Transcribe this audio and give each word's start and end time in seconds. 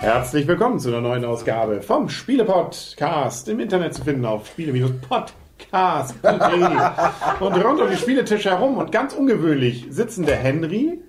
Herzlich 0.00 0.46
willkommen 0.46 0.78
zu 0.78 0.90
einer 0.90 1.00
neuen 1.00 1.24
Ausgabe 1.24 1.80
vom 1.80 2.10
Spiele-Podcast. 2.10 3.48
Im 3.48 3.58
Internet 3.58 3.94
zu 3.94 4.04
finden 4.04 4.26
auf 4.26 4.48
spiele-podcast.de 4.48 6.20
und 7.40 7.64
rund 7.64 7.80
um 7.80 7.90
die 7.90 7.96
Spieletisch 7.96 8.44
herum 8.44 8.76
und 8.76 8.92
ganz 8.92 9.14
ungewöhnlich 9.14 9.86
sitzen 9.88 10.26
der 10.26 10.36
Henry 10.36 11.00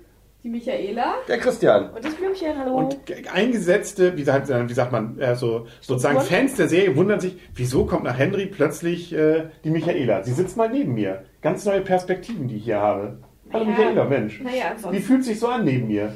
Die 0.44 0.50
Michaela. 0.50 1.14
Der 1.26 1.38
Christian. 1.38 1.88
Und 1.94 2.04
das 2.04 2.14
Blümchen, 2.16 2.52
hallo. 2.58 2.76
Und 2.76 3.06
ge- 3.06 3.26
eingesetzte, 3.32 4.14
wie 4.18 4.24
sagt, 4.24 4.48
wie 4.50 4.74
sagt 4.74 4.92
man, 4.92 5.18
äh, 5.18 5.34
so, 5.34 5.66
sozusagen 5.80 6.16
Strukturen? 6.20 6.40
Fans 6.48 6.56
der 6.56 6.68
Serie 6.68 6.94
wundern 6.96 7.18
sich, 7.18 7.36
wieso 7.54 7.86
kommt 7.86 8.04
nach 8.04 8.18
Henry 8.18 8.44
plötzlich 8.44 9.14
äh, 9.14 9.44
die 9.64 9.70
Michaela? 9.70 10.22
Sie 10.22 10.32
sitzt 10.34 10.58
mal 10.58 10.68
neben 10.68 10.92
mir. 10.92 11.24
Ganz 11.40 11.64
neue 11.64 11.80
Perspektiven, 11.80 12.46
die 12.46 12.56
ich 12.58 12.64
hier 12.64 12.78
habe. 12.78 13.20
Hallo 13.54 13.64
Naja, 13.64 13.76
Michaela, 13.78 14.04
Mensch. 14.04 14.40
naja, 14.42 14.64
ansonsten- 14.72 14.92
Wie 14.92 15.00
fühlt 15.02 15.24
sich 15.24 15.40
so 15.40 15.48
an 15.48 15.64
neben 15.64 15.86
mir? 15.88 16.12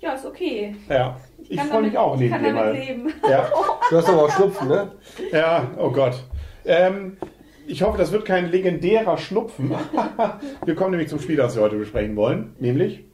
ja, 0.00 0.12
ist 0.14 0.24
okay. 0.24 0.74
Ja, 0.88 1.16
ich, 1.46 1.58
kann 1.58 1.66
freue 1.68 1.82
mich 1.82 1.98
auch 1.98 2.14
ich 2.14 2.20
neben 2.30 2.42
dir 2.44 2.52
mal. 2.54 2.72
leben. 2.72 3.12
Ja, 3.28 3.46
Du 3.90 3.96
hast 3.98 4.08
aber 4.08 4.22
auch 4.24 4.30
Schnupfen, 4.30 4.68
ne? 4.68 4.92
ja, 5.32 5.70
oh 5.78 5.90
Gott. 5.90 6.14
Ähm, 6.64 7.18
ich 7.66 7.82
hoffe, 7.82 7.98
das 7.98 8.10
wird 8.10 8.24
kein 8.24 8.50
legendärer 8.50 9.18
Schnupfen. 9.18 9.70
wir 10.64 10.74
kommen 10.74 10.92
nämlich 10.92 11.08
zum 11.10 11.18
Spiel, 11.20 11.36
das 11.36 11.56
wir 11.56 11.62
heute 11.62 11.76
besprechen 11.76 12.16
wollen, 12.16 12.54
nämlich 12.58 13.04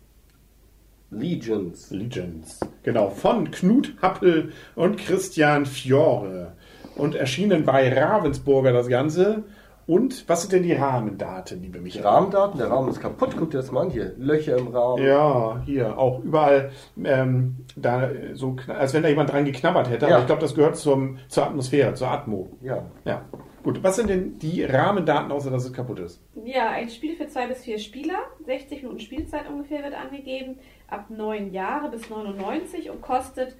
Legions. 1.12 1.90
Legends. 1.90 2.60
Genau, 2.82 3.10
von 3.10 3.50
Knut 3.50 3.94
Happel 4.02 4.52
und 4.74 4.96
Christian 4.98 5.66
Fiore. 5.66 6.52
Und 6.96 7.14
erschienen 7.14 7.64
bei 7.64 7.92
Ravensburger 7.92 8.72
das 8.72 8.88
Ganze. 8.88 9.44
Und 9.86 10.28
was 10.28 10.42
sind 10.42 10.52
denn 10.52 10.62
die 10.62 10.74
Rahmendaten, 10.74 11.60
liebe 11.60 11.78
Die 11.78 11.84
Michael? 11.84 12.06
Rahmendaten, 12.06 12.58
der 12.58 12.70
Rahmen 12.70 12.88
ist 12.88 13.00
kaputt. 13.00 13.34
Guck 13.36 13.50
dir 13.50 13.56
das 13.58 13.72
mal 13.72 13.80
an 13.86 13.90
hier. 13.90 14.12
Löcher 14.16 14.56
im 14.56 14.68
Rahmen. 14.68 15.02
Ja, 15.04 15.60
hier 15.66 15.98
auch 15.98 16.22
überall, 16.22 16.70
ähm, 17.02 17.56
da 17.74 18.08
so, 18.34 18.56
als 18.68 18.94
wenn 18.94 19.02
da 19.02 19.08
jemand 19.08 19.32
dran 19.32 19.44
geknabbert 19.44 19.90
hätte. 19.90 20.06
Aber 20.06 20.14
Ja. 20.14 20.20
ich 20.20 20.26
glaube, 20.26 20.40
das 20.40 20.54
gehört 20.54 20.76
zum, 20.76 21.18
zur 21.28 21.46
Atmosphäre, 21.46 21.94
zur 21.94 22.08
Atmo. 22.08 22.50
Ja. 22.60 22.84
Ja, 23.04 23.22
gut. 23.64 23.82
Was 23.82 23.96
sind 23.96 24.08
denn 24.08 24.38
die 24.38 24.62
Rahmendaten, 24.62 25.32
außer 25.32 25.50
dass 25.50 25.64
es 25.64 25.72
kaputt 25.72 25.98
ist? 25.98 26.22
Ja, 26.44 26.70
ein 26.70 26.88
Spiel 26.88 27.16
für 27.16 27.26
zwei 27.26 27.48
bis 27.48 27.64
vier 27.64 27.78
Spieler. 27.80 28.18
60 28.46 28.82
Minuten 28.84 29.00
Spielzeit 29.00 29.48
ungefähr 29.50 29.82
wird 29.82 29.94
angegeben. 29.94 30.58
Ab 30.92 31.06
neun 31.08 31.52
Jahre 31.52 31.90
bis 31.90 32.10
99 32.10 32.90
und 32.90 33.00
kostet 33.00 33.56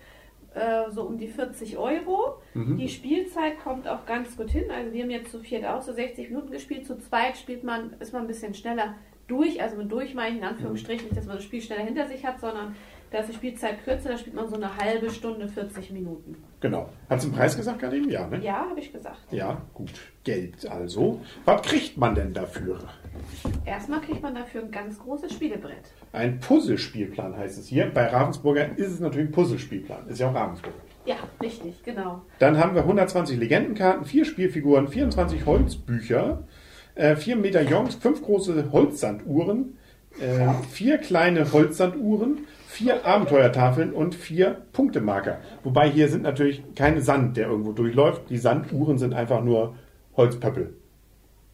äh, 0.54 0.90
so 0.90 1.02
um 1.02 1.16
die 1.16 1.28
40 1.28 1.78
Euro. 1.78 2.40
Mhm. 2.54 2.76
Die 2.76 2.88
Spielzeit 2.88 3.58
kommt 3.62 3.88
auch 3.88 4.04
ganz 4.04 4.36
gut 4.36 4.50
hin. 4.50 4.70
Also 4.70 4.92
wir 4.92 5.02
haben 5.02 5.10
jetzt 5.10 5.30
zu 5.30 5.40
viert 5.40 5.64
auch 5.64 5.80
so 5.80 5.92
60 5.92 6.28
Minuten 6.28 6.50
gespielt. 6.50 6.86
Zu 6.86 6.98
zweit 6.98 7.36
spielt 7.36 7.64
man, 7.64 7.94
ist 8.00 8.12
man 8.12 8.22
ein 8.22 8.28
bisschen 8.28 8.54
schneller 8.54 8.94
durch. 9.28 9.62
Also 9.62 9.76
mit 9.76 9.90
durch 9.90 10.14
meine 10.14 10.36
ich 10.36 10.42
in 10.42 10.46
Anführungsstrichen 10.46 11.06
nicht, 11.06 11.16
dass 11.16 11.26
man 11.26 11.36
das 11.36 11.44
Spiel 11.44 11.62
schneller 11.62 11.84
hinter 11.84 12.06
sich 12.06 12.24
hat, 12.24 12.40
sondern 12.40 12.76
da 13.10 13.18
ist 13.18 13.28
die 13.30 13.34
Spielzeit 13.34 13.84
kürzer. 13.84 14.10
Da 14.10 14.18
spielt 14.18 14.36
man 14.36 14.48
so 14.48 14.56
eine 14.56 14.76
halbe 14.76 15.10
Stunde, 15.10 15.48
40 15.48 15.90
Minuten. 15.90 16.36
Genau. 16.60 16.88
Hat 17.08 17.22
den 17.22 17.32
Preis 17.32 17.56
gesagt 17.56 17.78
gerade 17.78 17.96
eben? 17.96 18.10
Ja, 18.10 18.26
ne? 18.26 18.42
Ja, 18.42 18.66
habe 18.68 18.80
ich 18.80 18.92
gesagt. 18.92 19.20
Ja, 19.30 19.60
gut. 19.74 19.90
Geld 20.24 20.66
also. 20.66 21.20
Was 21.44 21.62
kriegt 21.62 21.96
man 21.96 22.14
denn 22.14 22.32
dafür? 22.32 22.78
Erstmal 23.64 24.00
kriegt 24.00 24.22
man 24.22 24.34
dafür 24.34 24.62
ein 24.62 24.70
ganz 24.70 24.98
großes 24.98 25.32
Spielebrett. 25.32 25.92
Ein 26.12 26.40
Puzzlespielplan 26.40 27.36
heißt 27.36 27.58
es 27.58 27.68
hier. 27.68 27.86
Bei 27.86 28.06
Ravensburger 28.08 28.76
ist 28.76 28.92
es 28.92 29.00
natürlich 29.00 29.28
ein 29.28 29.32
Puzzlespielplan. 29.32 30.08
Ist 30.08 30.18
ja 30.18 30.30
auch 30.30 30.34
Ravensburger. 30.34 30.76
Ja, 31.04 31.16
richtig, 31.40 31.82
genau. 31.84 32.22
Dann 32.38 32.58
haben 32.58 32.74
wir 32.74 32.82
120 32.82 33.38
Legendenkarten, 33.38 34.04
vier 34.04 34.24
Spielfiguren, 34.24 34.88
24 34.88 35.46
Holzbücher, 35.46 36.44
äh, 36.94 37.16
vier 37.16 37.36
Medaillons, 37.36 37.94
fünf 37.96 38.22
große 38.22 38.70
Holzsanduhren, 38.72 39.78
äh, 40.20 40.48
vier 40.70 40.98
kleine 40.98 41.52
Holzsanduhren, 41.52 42.46
vier 42.66 43.06
Abenteuertafeln 43.06 43.92
und 43.92 44.14
vier 44.14 44.62
Punktemarker. 44.72 45.38
Wobei 45.62 45.88
hier 45.88 46.08
sind 46.08 46.22
natürlich 46.22 46.62
keine 46.74 47.00
Sand, 47.00 47.36
der 47.36 47.48
irgendwo 47.48 47.72
durchläuft. 47.72 48.28
Die 48.28 48.38
Sanduhren 48.38 48.98
sind 48.98 49.14
einfach 49.14 49.42
nur 49.42 49.74
Holzpöppel. 50.16 50.74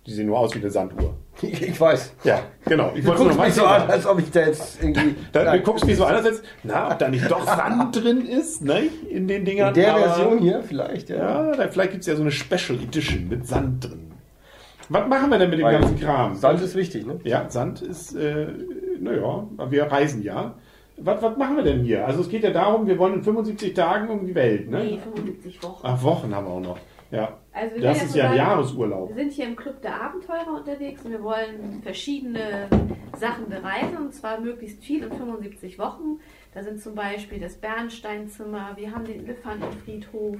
Die 0.08 0.14
sehen 0.14 0.26
nur 0.26 0.38
aus 0.38 0.54
wie 0.54 0.58
eine 0.60 0.70
Sanduhr. 0.70 1.14
Ich, 1.40 1.80
weiß. 1.80 2.14
Ja, 2.24 2.40
genau. 2.64 2.90
Ich 2.96 3.02
Du 3.02 3.08
wollte 3.10 3.22
guckst 3.22 3.38
mich 3.38 3.54
so 3.54 3.64
an, 3.64 3.88
als 3.88 4.06
ob 4.06 4.18
ich 4.18 4.28
da 4.32 4.40
jetzt 4.40 4.82
irgendwie... 4.82 5.14
Da, 5.32 5.44
Nein. 5.44 5.58
du 5.58 5.62
guckst 5.64 5.86
mich 5.86 5.96
so 5.96 6.04
an, 6.04 6.16
als 6.16 6.24
jetzt, 6.26 6.42
na, 6.64 6.90
ob 6.90 6.98
da 6.98 7.08
nicht 7.08 7.30
doch 7.30 7.46
Sand 7.46 7.94
drin 8.02 8.26
ist, 8.26 8.62
ne, 8.64 8.84
in 9.08 9.28
den 9.28 9.44
Dingern. 9.44 9.68
In 9.68 9.74
der 9.74 9.94
aber- 9.94 10.04
Version 10.08 10.38
hier 10.38 10.62
vielleicht, 10.64 11.10
ja. 11.10 11.16
Ja, 11.50 11.56
da, 11.56 11.68
vielleicht 11.68 11.92
gibt 11.92 12.00
es 12.00 12.06
ja 12.08 12.16
so 12.16 12.22
eine 12.22 12.32
Special 12.32 12.76
Edition 12.82 13.28
mit 13.28 13.46
Sand 13.46 13.84
drin. 13.84 14.10
Was 14.88 15.06
machen 15.06 15.30
wir 15.30 15.38
denn 15.38 15.50
mit 15.50 15.58
dem 15.60 15.66
Weil 15.66 15.78
ganzen 15.78 16.00
Kram? 16.00 16.34
Sand 16.34 16.60
ist 16.62 16.74
wichtig, 16.74 17.06
ne? 17.06 17.20
Ja, 17.22 17.48
Sand 17.48 17.82
ist, 17.82 18.14
äh, 18.16 18.46
naja, 18.98 19.46
wir 19.68 19.84
reisen 19.84 20.22
ja. 20.22 20.54
Was, 20.96 21.22
was 21.22 21.36
machen 21.36 21.56
wir 21.56 21.62
denn 21.62 21.84
hier? 21.84 22.04
Also 22.04 22.22
es 22.22 22.28
geht 22.30 22.42
ja 22.42 22.50
darum, 22.50 22.86
wir 22.88 22.98
wollen 22.98 23.14
in 23.14 23.22
75 23.22 23.74
Tagen 23.74 24.08
um 24.08 24.26
die 24.26 24.34
Welt, 24.34 24.68
ne? 24.70 24.78
Nee, 24.82 24.98
75 24.98 25.62
Wochen. 25.62 25.80
Ach, 25.84 26.02
Wochen 26.02 26.34
haben 26.34 26.46
wir 26.46 26.52
auch 26.52 26.60
noch. 26.60 26.78
Ja. 27.10 27.38
Also 27.52 27.76
wir 27.76 27.82
Das 27.82 28.02
ist 28.02 28.14
ja 28.14 28.30
ein 28.30 28.36
Jahresurlaub. 28.36 29.08
Wir 29.08 29.16
sind 29.16 29.32
hier 29.32 29.46
im 29.46 29.56
Club 29.56 29.80
der 29.82 30.00
Abenteurer 30.00 30.54
unterwegs 30.58 31.04
und 31.04 31.12
wir 31.12 31.22
wollen 31.22 31.80
verschiedene 31.82 32.68
Sachen 33.16 33.48
bereisen 33.48 33.96
und 33.96 34.14
zwar 34.14 34.40
möglichst 34.40 34.82
viel 34.82 35.02
in 35.02 35.12
75 35.12 35.78
Wochen. 35.78 36.20
Da 36.54 36.62
sind 36.62 36.80
zum 36.80 36.94
Beispiel 36.94 37.40
das 37.40 37.56
Bernsteinzimmer, 37.56 38.76
wir 38.76 38.94
haben 38.94 39.04
den 39.04 39.24
Elefantenfriedhof, 39.24 40.36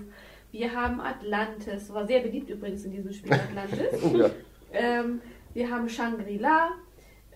wir 0.53 0.75
haben 0.75 1.01
Atlantis, 1.01 1.93
war 1.93 2.07
sehr 2.07 2.21
beliebt 2.21 2.51
übrigens 2.51 2.85
in 2.85 2.93
diesem 2.93 3.13
Spiel 3.13 3.33
Atlantis. 3.33 4.03
Oh, 4.03 4.17
ja. 4.17 4.31
Ähm, 4.73 5.21
wir 5.55 5.71
haben 5.71 5.89
Shangri-La, 5.89 6.71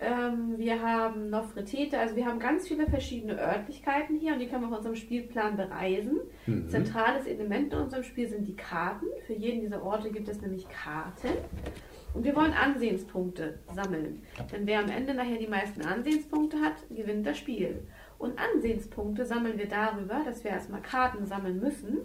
ähm, 0.03 0.57
wir 0.57 0.81
haben 0.81 1.29
Nofretete, 1.29 1.97
also 1.97 2.15
wir 2.15 2.25
haben 2.25 2.39
ganz 2.39 2.67
viele 2.67 2.85
verschiedene 2.87 3.39
Örtlichkeiten 3.39 4.17
hier 4.17 4.33
und 4.33 4.39
die 4.39 4.47
können 4.47 4.63
wir 4.63 4.67
auf 4.67 4.77
unserem 4.77 4.95
Spielplan 4.95 5.55
bereisen. 5.55 6.19
Zentrales 6.67 7.25
Element 7.25 7.73
in 7.73 7.79
unserem 7.79 8.03
Spiel 8.03 8.27
sind 8.27 8.47
die 8.47 8.55
Karten. 8.55 9.05
Für 9.25 9.33
jeden 9.33 9.61
dieser 9.61 9.81
Orte 9.81 10.11
gibt 10.11 10.27
es 10.27 10.41
nämlich 10.41 10.67
Karten. 10.69 11.29
Und 12.13 12.25
wir 12.25 12.35
wollen 12.35 12.53
Ansehenspunkte 12.53 13.59
sammeln. 13.73 14.21
Denn 14.51 14.67
wer 14.67 14.79
am 14.79 14.89
Ende 14.89 15.13
nachher 15.13 15.37
die 15.37 15.47
meisten 15.47 15.81
Ansehenspunkte 15.81 16.57
hat, 16.57 16.75
gewinnt 16.89 17.25
das 17.25 17.37
Spiel. 17.37 17.87
Und 18.19 18.37
Ansehenspunkte 18.37 19.25
sammeln 19.25 19.57
wir 19.57 19.67
darüber, 19.67 20.21
dass 20.23 20.43
wir 20.43 20.51
erstmal 20.51 20.81
Karten 20.81 21.25
sammeln 21.25 21.59
müssen, 21.59 21.99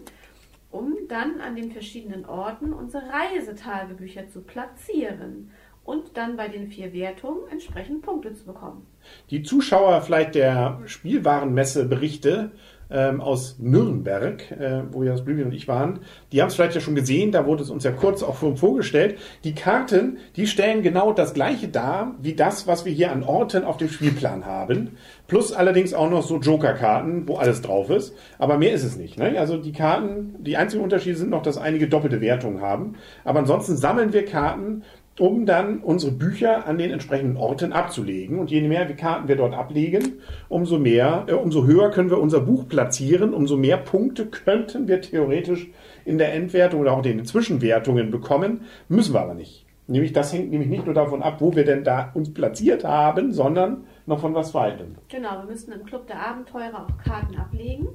um 0.71 0.95
dann 1.07 1.41
an 1.41 1.55
den 1.55 1.71
verschiedenen 1.71 2.25
Orten 2.25 2.73
unsere 2.73 3.03
Reisetagebücher 3.09 4.29
zu 4.29 4.41
platzieren 4.41 5.51
und 5.89 6.15
dann 6.15 6.37
bei 6.37 6.47
den 6.47 6.67
vier 6.67 6.93
Wertungen 6.93 7.41
entsprechend 7.49 8.03
Punkte 8.03 8.31
zu 8.35 8.45
bekommen. 8.45 8.85
Die 9.31 9.41
Zuschauer 9.41 10.01
vielleicht 10.01 10.35
der 10.35 10.79
Spielwarenmesse 10.85 11.85
Berichte 11.85 12.51
ähm, 12.91 13.21
aus 13.21 13.57
Nürnberg, 13.59 14.51
äh, 14.51 14.83
wo 14.91 15.03
ja 15.03 15.11
das 15.11 15.23
Blümchen 15.23 15.47
und 15.47 15.53
ich 15.53 15.67
waren, 15.67 15.99
die 16.31 16.41
haben 16.41 16.49
es 16.49 16.55
vielleicht 16.55 16.75
ja 16.75 16.81
schon 16.81 16.95
gesehen, 16.95 17.31
da 17.31 17.45
wurde 17.45 17.63
es 17.63 17.69
uns 17.69 17.83
ja 17.83 17.91
kurz 17.91 18.23
auch 18.23 18.35
vorgestellt. 18.35 19.17
Die 19.43 19.53
Karten, 19.53 20.17
die 20.35 20.47
stellen 20.47 20.81
genau 20.81 21.13
das 21.13 21.33
gleiche 21.33 21.67
dar, 21.67 22.15
wie 22.21 22.33
das, 22.33 22.67
was 22.67 22.85
wir 22.85 22.91
hier 22.91 23.11
an 23.11 23.23
Orten 23.23 23.63
auf 23.63 23.77
dem 23.77 23.89
Spielplan 23.89 24.45
haben. 24.45 24.97
Plus 25.27 25.53
allerdings 25.53 25.93
auch 25.93 26.09
noch 26.09 26.23
so 26.23 26.39
Joker-Karten, 26.39 27.27
wo 27.27 27.35
alles 27.35 27.61
drauf 27.61 27.89
ist. 27.91 28.15
Aber 28.39 28.57
mehr 28.57 28.73
ist 28.73 28.83
es 28.83 28.97
nicht. 28.97 29.19
Ne? 29.19 29.39
Also 29.39 29.57
die 29.57 29.71
Karten, 29.71 30.35
die 30.39 30.57
einzigen 30.57 30.83
Unterschiede 30.83 31.17
sind 31.17 31.29
noch, 31.29 31.43
dass 31.43 31.57
einige 31.57 31.87
doppelte 31.87 32.21
Wertungen 32.21 32.61
haben. 32.61 32.95
Aber 33.23 33.39
ansonsten 33.39 33.77
sammeln 33.77 34.13
wir 34.13 34.25
Karten, 34.25 34.83
um 35.19 35.45
dann 35.45 35.79
unsere 35.79 36.11
Bücher 36.11 36.65
an 36.65 36.77
den 36.77 36.91
entsprechenden 36.91 37.37
Orten 37.37 37.73
abzulegen. 37.73 38.39
Und 38.39 38.51
je 38.51 38.61
mehr 38.61 38.87
wir 38.87 38.95
Karten 38.95 39.27
wir 39.27 39.35
dort 39.35 39.53
ablegen, 39.53 40.19
umso 40.47 40.79
mehr, 40.79 41.25
äh, 41.27 41.33
umso 41.33 41.65
höher 41.65 41.91
können 41.91 42.09
wir 42.09 42.19
unser 42.19 42.39
Buch 42.39 42.67
platzieren, 42.67 43.33
umso 43.33 43.57
mehr 43.57 43.77
Punkte 43.77 44.27
könnten 44.27 44.87
wir 44.87 45.01
theoretisch 45.01 45.69
in 46.05 46.17
der 46.17 46.33
Endwertung 46.33 46.81
oder 46.81 46.93
auch 46.93 47.05
in 47.05 47.17
den 47.17 47.25
Zwischenwertungen 47.25 48.11
bekommen, 48.11 48.61
müssen 48.87 49.13
wir 49.13 49.21
aber 49.21 49.33
nicht. 49.33 49.65
Nämlich 49.87 50.13
das 50.13 50.31
hängt 50.31 50.51
nämlich 50.51 50.69
nicht 50.69 50.85
nur 50.85 50.93
davon 50.93 51.23
ab, 51.23 51.37
wo 51.41 51.55
wir 51.55 51.65
denn 51.65 51.83
da 51.83 52.11
uns 52.13 52.31
platziert 52.33 52.83
haben, 52.83 53.33
sondern 53.33 53.85
noch 54.05 54.19
von 54.19 54.35
was 54.35 54.53
weiterem. 54.53 54.95
Genau, 55.09 55.39
wir 55.39 55.45
müssen 55.45 55.71
im 55.73 55.83
Club 55.83 56.07
der 56.07 56.25
Abenteurer 56.25 56.85
auch 56.85 56.97
Karten 57.03 57.35
ablegen, 57.35 57.87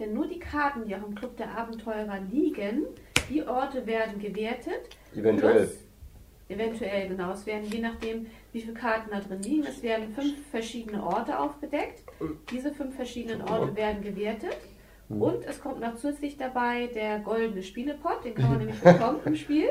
denn 0.00 0.14
nur 0.14 0.26
die 0.26 0.38
Karten, 0.38 0.86
die 0.86 0.96
auch 0.96 1.06
im 1.06 1.14
Club 1.14 1.36
der 1.36 1.56
Abenteurer 1.56 2.20
liegen, 2.30 2.84
die 3.30 3.46
Orte 3.46 3.86
werden 3.86 4.18
gewertet. 4.18 4.96
Eventuell. 5.14 5.66
Plus, 5.66 5.91
eventuell, 6.52 7.08
genau. 7.08 7.32
Es 7.32 7.46
werden 7.46 7.64
je 7.70 7.80
nachdem, 7.80 8.26
wie 8.52 8.60
viele 8.60 8.74
Karten 8.74 9.10
da 9.10 9.20
drin 9.20 9.42
liegen, 9.42 9.64
es 9.66 9.82
werden 9.82 10.14
fünf 10.14 10.34
verschiedene 10.50 11.02
Orte 11.02 11.38
aufgedeckt. 11.38 12.02
Diese 12.50 12.72
fünf 12.72 12.94
verschiedenen 12.96 13.42
Orte 13.42 13.74
werden 13.76 14.02
gewertet 14.02 14.56
Und 15.08 15.44
es 15.46 15.60
kommt 15.60 15.80
noch 15.80 15.94
zusätzlich 15.96 16.36
dabei 16.38 16.88
der 16.94 17.18
goldene 17.18 17.62
Spielepot, 17.62 18.24
den 18.24 18.34
kann 18.34 18.50
man 18.50 18.58
nämlich 18.64 18.80
bekommen 18.80 19.20
im 19.24 19.36
Spiel. 19.36 19.68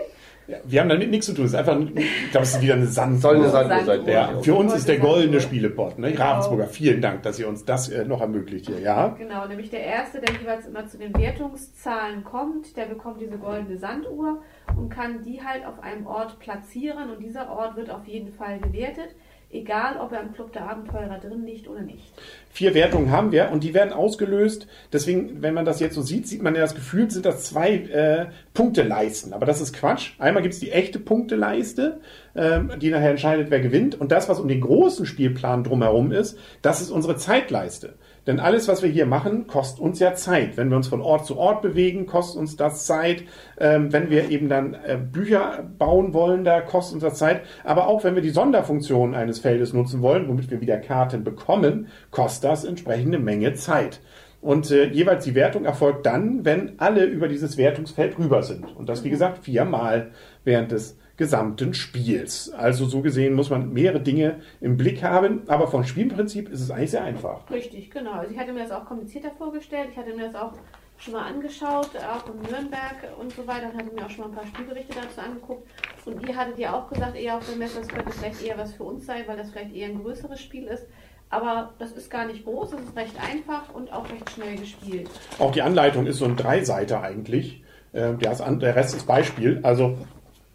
Ja, 0.48 0.57
wir 0.66 0.81
haben 0.81 0.89
damit 0.89 1.10
nichts 1.12 1.28
zu 1.28 1.33
tun. 1.33 1.45
Es 1.45 1.51
ist 1.51 1.57
einfach, 1.57 1.80
ich 1.80 2.31
glaube, 2.31 2.44
es 2.44 2.56
ist 2.56 2.62
wieder 2.62 2.74
eine 2.74 2.88
Sand. 2.88 3.22
Soll 3.22 3.36
eine 3.38 3.50
Sanduhr 3.50 3.83
Sanduhr 3.86 4.06
sein. 4.06 4.13
Ja, 4.13 4.42
für 4.42 4.56
uns 4.56 4.74
ist 4.74 4.88
der 4.88 4.98
goldene 4.98 5.39
Sanduhr. 5.39 5.42
Spielepot. 5.42 6.00
Ne? 6.00 6.12
Genau. 6.12 6.24
Ravensburger, 6.24 6.68
vielen 6.68 7.00
Dank, 7.01 7.24
dass 7.24 7.39
ihr 7.39 7.48
uns 7.48 7.63
das 7.63 7.89
äh, 7.89 8.06
noch 8.06 8.22
ermöglicht 8.22 8.68
hier. 8.68 8.80
Ja, 8.80 9.10
Genau, 9.10 9.48
nämlich 9.48 9.69
der 9.69 9.83
Erste, 9.83 10.19
der 10.19 10.33
jeweils 10.36 10.66
immer 10.68 10.86
zu 10.88 10.98
den 10.98 11.16
Wertungszahlen 11.16 12.24
kommt, 12.24 12.75
der 12.75 12.86
bekommt 12.86 13.22
diese 13.22 13.38
goldene 13.38 13.78
Sanduhr 13.78 14.42
und 14.77 14.89
kann 14.89 15.23
die 15.23 15.44
halt 15.44 15.65
auf 15.65 15.81
einem 15.81 16.07
Ort 16.07 16.39
platzieren 16.39 17.09
und 17.12 17.21
dieser 17.21 17.50
Ort 17.50 17.75
wird 17.75 17.89
auf 17.89 18.06
jeden 18.06 18.33
Fall 18.33 18.59
gewertet, 18.59 19.15
egal 19.53 19.97
ob 19.97 20.12
er 20.12 20.21
im 20.21 20.33
Club 20.33 20.53
der 20.53 20.69
Abenteurer 20.69 21.19
drin 21.19 21.45
liegt 21.45 21.68
oder 21.68 21.81
nicht. 21.81 22.13
vier 22.51 22.73
Wertungen 22.73 23.12
haben 23.12 23.31
wir 23.31 23.51
und 23.51 23.63
die 23.63 23.73
werden 23.73 23.94
ausgelöst. 23.94 24.68
Deswegen, 24.94 25.41
wenn 25.41 25.53
man 25.53 25.65
das 25.65 25.79
jetzt 25.79 25.95
so 25.95 26.01
sieht, 26.01 26.27
sieht 26.27 26.41
man 26.41 26.56
ja 26.56 26.62
das 26.62 26.75
Gefühl, 26.75 27.09
sind 27.09 27.25
das 27.25 27.44
zwei 27.45 27.75
äh, 27.75 28.27
Punkteleisten. 28.53 29.33
Aber 29.33 29.45
das 29.45 29.62
ist 29.62 29.73
Quatsch. 29.73 30.12
Einmal 30.19 30.41
gibt 30.41 30.53
es 30.53 30.59
die 30.59 30.71
echte 30.71 31.00
Punkteleiste, 31.00 32.00
ähm, 32.35 32.71
die 32.79 32.89
nachher 32.89 33.12
entscheidet, 33.12 33.51
wer 33.51 33.59
gewinnt. 33.59 34.00
Und 34.00 34.12
das, 34.12 34.29
was 34.29 34.39
um 34.39 34.47
den 34.47 34.62
großen 34.62 35.06
Spielplan 35.06 35.63
drumherum 35.63 36.12
ist, 36.12 36.38
das 36.62 36.81
ist 36.81 36.89
unsere 36.89 37.18
Zeitleiste. 37.18 37.95
Denn 38.27 38.39
alles, 38.39 38.68
was 38.68 38.83
wir 38.83 38.89
hier 38.89 39.07
machen, 39.07 39.47
kostet 39.47 39.79
uns 39.79 40.00
ja 40.00 40.13
Zeit. 40.13 40.56
Wenn 40.56 40.69
wir 40.69 40.77
uns 40.77 40.88
von 40.88 41.01
Ort 41.01 41.25
zu 41.25 41.38
Ort 41.38 41.62
bewegen, 41.63 42.06
kostet 42.06 42.39
uns 42.39 42.56
das 42.56 42.85
Zeit. 42.85 43.23
Ähm, 43.59 43.91
wenn 43.91 44.12
wir 44.12 44.29
eben 44.29 44.47
dann 44.47 44.75
äh, 44.75 44.97
Bücher 44.97 45.63
bauen 45.77 46.13
wollen, 46.13 46.44
da 46.44 46.62
kostet 46.62 46.95
uns 46.95 47.03
das 47.03 47.18
Zeit. 47.18 47.41
Aber 47.63 47.88
auch 47.88 48.03
wenn 48.03 48.13
wir 48.13 48.21
die 48.21 48.29
Sonderfunktion 48.29 49.15
eines 49.15 49.39
Feldes 49.39 49.73
nutzen 49.73 50.01
wollen, 50.01 50.27
womit 50.27 50.51
wir 50.51 50.62
wieder 50.62 50.77
Karten 50.77 51.23
bekommen, 51.23 51.88
kostet 52.12 52.51
das 52.51 52.63
entsprechende 52.63 53.18
Menge 53.18 53.53
Zeit. 53.53 54.01
Und 54.39 54.69
äh, 54.71 54.85
jeweils 54.85 55.23
die 55.23 55.35
Wertung 55.35 55.65
erfolgt 55.65 56.06
dann, 56.06 56.45
wenn 56.45 56.79
alle 56.79 57.06
über 57.06 57.27
dieses 57.27 57.57
Wertungsfeld 57.57 58.18
rüber 58.19 58.44
sind. 58.44 58.75
Und 58.75 58.89
das, 58.89 59.03
wie 59.03 59.09
gesagt, 59.09 59.45
viermal 59.45 60.12
während 60.44 60.71
des 60.71 60.97
gesamten 61.21 61.75
Spiels. 61.75 62.50
Also 62.50 62.85
so 62.85 63.01
gesehen 63.03 63.35
muss 63.35 63.51
man 63.51 63.71
mehrere 63.73 64.00
Dinge 64.00 64.41
im 64.59 64.75
Blick 64.75 65.03
haben, 65.03 65.44
aber 65.45 65.68
vom 65.68 65.83
Spielprinzip 65.83 66.50
ist 66.50 66.62
es 66.62 66.71
eigentlich 66.71 66.89
sehr 66.89 67.03
einfach. 67.03 67.47
Richtig, 67.51 67.91
genau. 67.91 68.13
Also 68.13 68.33
ich 68.33 68.39
hatte 68.39 68.51
mir 68.53 68.63
das 68.63 68.71
auch 68.71 68.85
komplizierter 68.85 69.29
vorgestellt. 69.38 69.89
Ich 69.91 69.97
hatte 69.97 70.15
mir 70.15 70.25
das 70.25 70.33
auch 70.33 70.53
schon 70.97 71.13
mal 71.13 71.27
angeschaut, 71.27 71.91
auch 71.95 72.25
in 72.25 72.41
Nürnberg 72.41 72.95
und 73.19 73.31
so 73.33 73.45
weiter 73.45 73.69
und 73.69 73.77
hatte 73.77 73.94
mir 73.94 74.03
auch 74.03 74.09
schon 74.09 74.21
mal 74.21 74.29
ein 74.31 74.35
paar 74.35 74.47
Spielberichte 74.47 74.95
dazu 74.95 75.21
angeguckt. 75.21 75.68
Und 76.06 76.27
ihr 76.27 76.35
hattet 76.35 76.57
ja 76.57 76.73
auch 76.73 76.89
gesagt, 76.89 77.15
eher 77.15 77.38
auf 77.38 77.47
dem 77.47 77.59
Messer, 77.59 77.81
das 77.81 77.88
könnte 77.88 78.12
vielleicht 78.13 78.44
eher 78.44 78.57
was 78.57 78.73
für 78.73 78.83
uns 78.83 79.06
sein, 79.06 79.21
weil 79.27 79.38
das 79.38 79.51
vielleicht 79.51 79.75
eher 79.75 79.89
ein 79.89 80.01
größeres 80.01 80.41
Spiel 80.41 80.63
ist. 80.65 80.88
Aber 81.29 81.75
das 81.77 81.91
ist 81.91 82.09
gar 82.09 82.25
nicht 82.25 82.45
groß, 82.45 82.73
es 82.73 82.81
ist 82.81 82.95
recht 82.95 83.13
einfach 83.21 83.71
und 83.75 83.94
auch 83.94 84.09
recht 84.09 84.27
schnell 84.31 84.57
gespielt. 84.57 85.07
Auch 85.38 85.51
die 85.51 85.62
Anleitung 85.62 86.07
ist 86.07 86.18
so 86.18 86.25
ein 86.25 86.35
Dreiseiter 86.35 87.03
eigentlich. 87.03 87.62
Äh, 87.94 88.15
an, 88.39 88.59
der 88.59 88.75
Rest 88.75 88.95
ist 88.95 89.06
Beispiel. 89.06 89.59
Also 89.62 89.97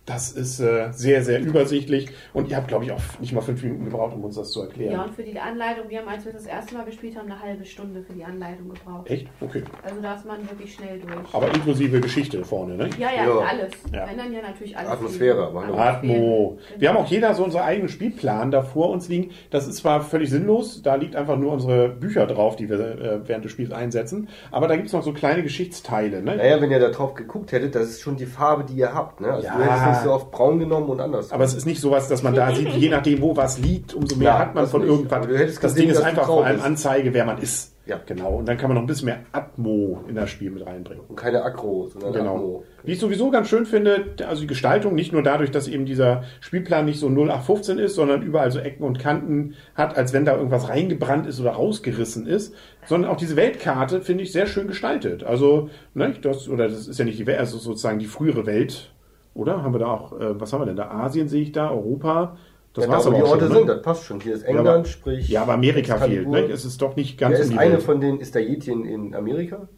das 0.06 0.30
ist 0.30 0.60
äh, 0.60 0.88
sehr, 0.92 1.22
sehr 1.22 1.40
übersichtlich. 1.40 2.08
Und 2.32 2.48
ihr 2.48 2.56
habt, 2.56 2.68
glaube 2.68 2.84
ich, 2.84 2.92
auch 2.92 3.00
nicht 3.20 3.32
mal 3.32 3.40
fünf 3.40 3.62
Minuten 3.62 3.84
gebraucht, 3.86 4.14
um 4.14 4.24
uns 4.24 4.36
das 4.36 4.50
zu 4.50 4.62
erklären. 4.62 4.92
Ja, 4.92 5.02
und 5.02 5.14
für 5.14 5.22
die 5.24 5.38
Anleitung, 5.38 5.88
wir 5.88 5.98
haben, 5.98 6.08
als 6.08 6.24
wir 6.24 6.32
das 6.32 6.46
erste 6.46 6.74
Mal 6.74 6.84
gespielt 6.84 7.16
haben, 7.16 7.30
eine 7.30 7.40
halbe 7.40 7.64
Stunde 7.64 8.02
für 8.02 8.12
die 8.12 8.24
Anleitung 8.24 8.68
gebraucht. 8.68 9.10
Echt? 9.10 9.26
Okay. 9.40 9.64
Also 9.82 10.00
da 10.00 10.14
ist 10.14 10.24
man 10.24 10.48
wirklich 10.48 10.74
schnell 10.74 11.00
durch. 11.00 11.34
Aber 11.34 11.48
inklusive 11.52 12.00
Geschichte 12.00 12.44
vorne, 12.44 12.76
ne? 12.76 12.88
ja, 12.98 13.08
ja, 13.14 13.26
Ja. 13.26 13.38
alles. 13.40 13.72
Ja. 13.92 14.08
Wenn 14.08 14.16
dann 14.18 14.32
ja 14.32 14.42
natürlich 14.42 14.76
alles. 14.76 14.90
Atmosphäre, 14.90 15.46
aber 15.48 15.66
hallo. 15.66 15.76
Atmo. 15.76 16.12
Genau. 16.12 16.58
Wir 16.78 16.88
haben 16.88 16.96
auch 16.98 17.06
jeder 17.06 17.34
so 17.34 17.44
unseren 17.44 17.62
eigenen 17.62 17.88
Spielplan 17.88 18.50
da 18.52 18.62
vor 18.62 18.90
uns 18.90 19.08
liegen. 19.08 19.32
Das 19.50 19.66
ist 19.66 19.76
zwar 19.78 20.00
völlig 20.02 20.30
sinnlos, 20.30 20.82
da 20.82 20.94
liegt 20.94 21.16
einfach 21.16 21.36
nur 21.36 21.52
unsere 21.52 21.88
Bücher 21.88 22.26
drauf, 22.26 22.54
die 22.56 22.68
wir 22.68 22.78
äh, 22.78 23.28
während 23.28 23.44
des 23.44 23.52
Spiels 23.52 23.72
einsetzen. 23.72 24.28
Aber 24.52 24.68
da 24.68 24.76
gibt 24.76 24.86
es 24.86 24.92
noch 24.92 25.02
so 25.02 25.12
kleine 25.12 25.42
Geschichtsteile. 25.42 26.22
Ne? 26.22 26.36
Naja, 26.36 26.60
wenn 26.60 26.70
ihr 26.70 26.78
da 26.80 26.90
drauf 26.90 27.14
geguckt 27.14 27.50
hättet, 27.52 27.74
das 27.74 27.88
ist 27.88 28.00
schon 28.02 28.16
die 28.16 28.26
Farbe, 28.26 28.64
die 28.64 28.74
ihr 28.74 28.94
habt. 28.94 29.20
Ne? 29.20 29.32
Also 29.32 29.46
Ja. 29.48 29.56
Nicht 29.96 30.04
so 30.04 30.12
oft 30.12 30.30
braun 30.30 30.58
genommen 30.58 30.88
und 30.88 31.00
anders. 31.00 31.32
Aber 31.32 31.44
es 31.44 31.54
ist 31.54 31.66
nicht 31.66 31.80
sowas, 31.80 32.08
dass 32.08 32.22
man 32.22 32.34
da 32.34 32.54
sieht, 32.54 32.68
je 32.70 32.88
nachdem, 32.88 33.20
wo 33.20 33.36
was 33.36 33.58
liegt, 33.58 33.94
umso 33.94 34.16
mehr 34.16 34.28
Ja, 34.28 34.38
hat 34.38 34.54
man 34.54 34.66
von 34.66 34.80
nicht. 34.82 34.90
irgendwas. 34.90 35.12
Aber 35.18 35.26
du 35.26 35.38
hättest 35.38 35.62
Das 35.62 35.72
gesehen, 35.74 35.88
Ding 35.88 35.96
ist 35.96 36.02
einfach 36.02 36.26
vor 36.26 36.44
allem. 36.44 36.60
Anzeige, 36.60 37.12
wer 37.14 37.24
man 37.24 37.38
ist. 37.38 37.72
Ja. 37.86 38.00
Genau. 38.04 38.38
Und 38.38 38.48
dann 38.48 38.56
kann 38.56 38.68
man 38.68 38.74
noch 38.74 38.82
ein 38.82 38.88
bisschen 38.88 39.06
mehr 39.06 39.20
Atmo 39.30 40.00
in 40.08 40.16
das 40.16 40.28
Spiel 40.28 40.50
mit 40.50 40.66
reinbringen. 40.66 41.04
und 41.06 41.14
keine 41.14 41.44
Aggro, 41.44 41.86
sondern 41.86 42.12
Genau. 42.12 42.34
Atmo. 42.36 42.64
Wie 42.82 42.92
ich 42.92 42.98
sowieso 42.98 43.30
ganz 43.30 43.48
schön 43.48 43.64
finde, 43.64 44.06
also 44.26 44.40
die 44.40 44.48
Gestaltung, 44.48 44.96
nicht 44.96 45.12
nur 45.12 45.22
dadurch, 45.22 45.52
dass 45.52 45.68
eben 45.68 45.86
dieser 45.86 46.24
Spielplan 46.40 46.84
nicht 46.84 46.98
so 46.98 47.08
0815 47.08 47.78
ist, 47.78 47.94
sondern 47.94 48.22
überall 48.22 48.50
so 48.50 48.58
Ecken 48.58 48.82
und 48.82 48.98
Kanten 48.98 49.54
hat, 49.76 49.96
als 49.96 50.12
wenn 50.12 50.24
da 50.24 50.34
irgendwas 50.36 50.68
reingebrannt 50.68 51.28
ist 51.28 51.40
oder 51.40 51.50
rausgerissen 51.52 52.26
ist, 52.26 52.54
sondern 52.86 53.08
auch 53.08 53.16
diese 53.16 53.36
Weltkarte 53.36 54.00
finde 54.00 54.24
ich 54.24 54.32
sehr 54.32 54.46
schön 54.48 54.66
gestaltet. 54.66 55.22
Also, 55.22 55.70
ne, 55.94 56.12
das, 56.20 56.48
oder 56.48 56.68
das 56.68 56.88
ist 56.88 56.98
ja 56.98 57.04
nicht 57.04 57.20
die 57.20 57.26
Welt, 57.28 57.38
also 57.38 57.58
sozusagen 57.58 58.00
die 58.00 58.06
frühere 58.06 58.46
Welt, 58.46 58.92
oder? 59.36 59.62
Haben 59.62 59.74
wir 59.74 59.78
da 59.80 59.86
auch, 59.86 60.12
äh, 60.18 60.40
was 60.40 60.52
haben 60.52 60.60
wir 60.62 60.66
denn 60.66 60.76
da? 60.76 60.90
Asien 60.90 61.28
sehe 61.28 61.42
ich 61.42 61.52
da, 61.52 61.70
Europa. 61.70 62.36
Das 62.74 62.84
ja, 62.84 62.90
war's 62.90 63.04
da, 63.04 63.08
aber 63.10 63.18
die 63.18 63.24
auch 63.24 63.30
Orte 63.30 63.46
schon, 63.46 63.54
sind, 63.56 63.66
ne? 63.66 63.74
das 63.74 63.82
passt 63.82 64.04
schon. 64.04 64.20
Hier 64.20 64.34
ist 64.34 64.42
Ja, 64.42 64.48
England, 64.48 64.68
aber- 64.68 64.84
sprich. 64.84 65.28
Ja, 65.28 65.42
aber 65.42 65.54
Amerika 65.54 65.96
fehlt, 65.96 66.28
ne? 66.28 66.40
Es 66.40 66.64
ist 66.64 66.82
doch 66.82 66.94
nicht 66.96 67.16
ganz 67.18 67.36
in 67.36 67.42
ist 67.42 67.52
die 67.52 67.58
eine 67.58 67.74
Welt. 67.74 67.82
von 67.82 68.00
denen, 68.00 68.20
ist 68.20 68.34
der 68.34 68.42
Yeti 68.42 68.70
in, 68.72 68.84
in 68.84 69.14
Amerika? 69.14 69.68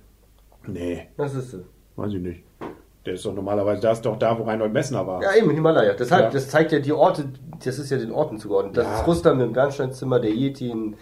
Nee, 0.66 1.08
Das 1.16 1.34
ist 1.34 1.52
sie. 1.52 1.64
weiß 1.96 2.12
ich 2.12 2.20
nicht. 2.20 2.42
Der 3.06 3.14
ist 3.14 3.24
doch 3.24 3.32
normalerweise, 3.34 3.80
da 3.80 3.92
ist 3.92 4.02
doch 4.02 4.18
da, 4.18 4.38
wo 4.38 4.42
Reinhold 4.42 4.72
Messner 4.72 5.06
war. 5.06 5.22
Ja, 5.22 5.34
eben, 5.34 5.50
Himalaya. 5.50 5.94
Deshalb, 5.94 6.24
Ja. 6.24 6.30
das 6.30 6.48
zeigt 6.50 6.72
ja 6.72 6.78
die 6.80 6.92
Orte, 6.92 7.24
das 7.64 7.78
ist 7.78 7.90
ja 7.90 7.96
den 7.96 8.10
Orten 8.10 8.38
zugeordnet. 8.38 8.76
Das 8.76 8.84
Ja. 8.86 9.00
ist 9.00 9.06
Rustam 9.06 9.40
im 9.40 9.52
Bernsteinzimmer, 9.52 10.18
der 10.20 10.32
Yeti 10.32 10.68
in, 10.68 10.96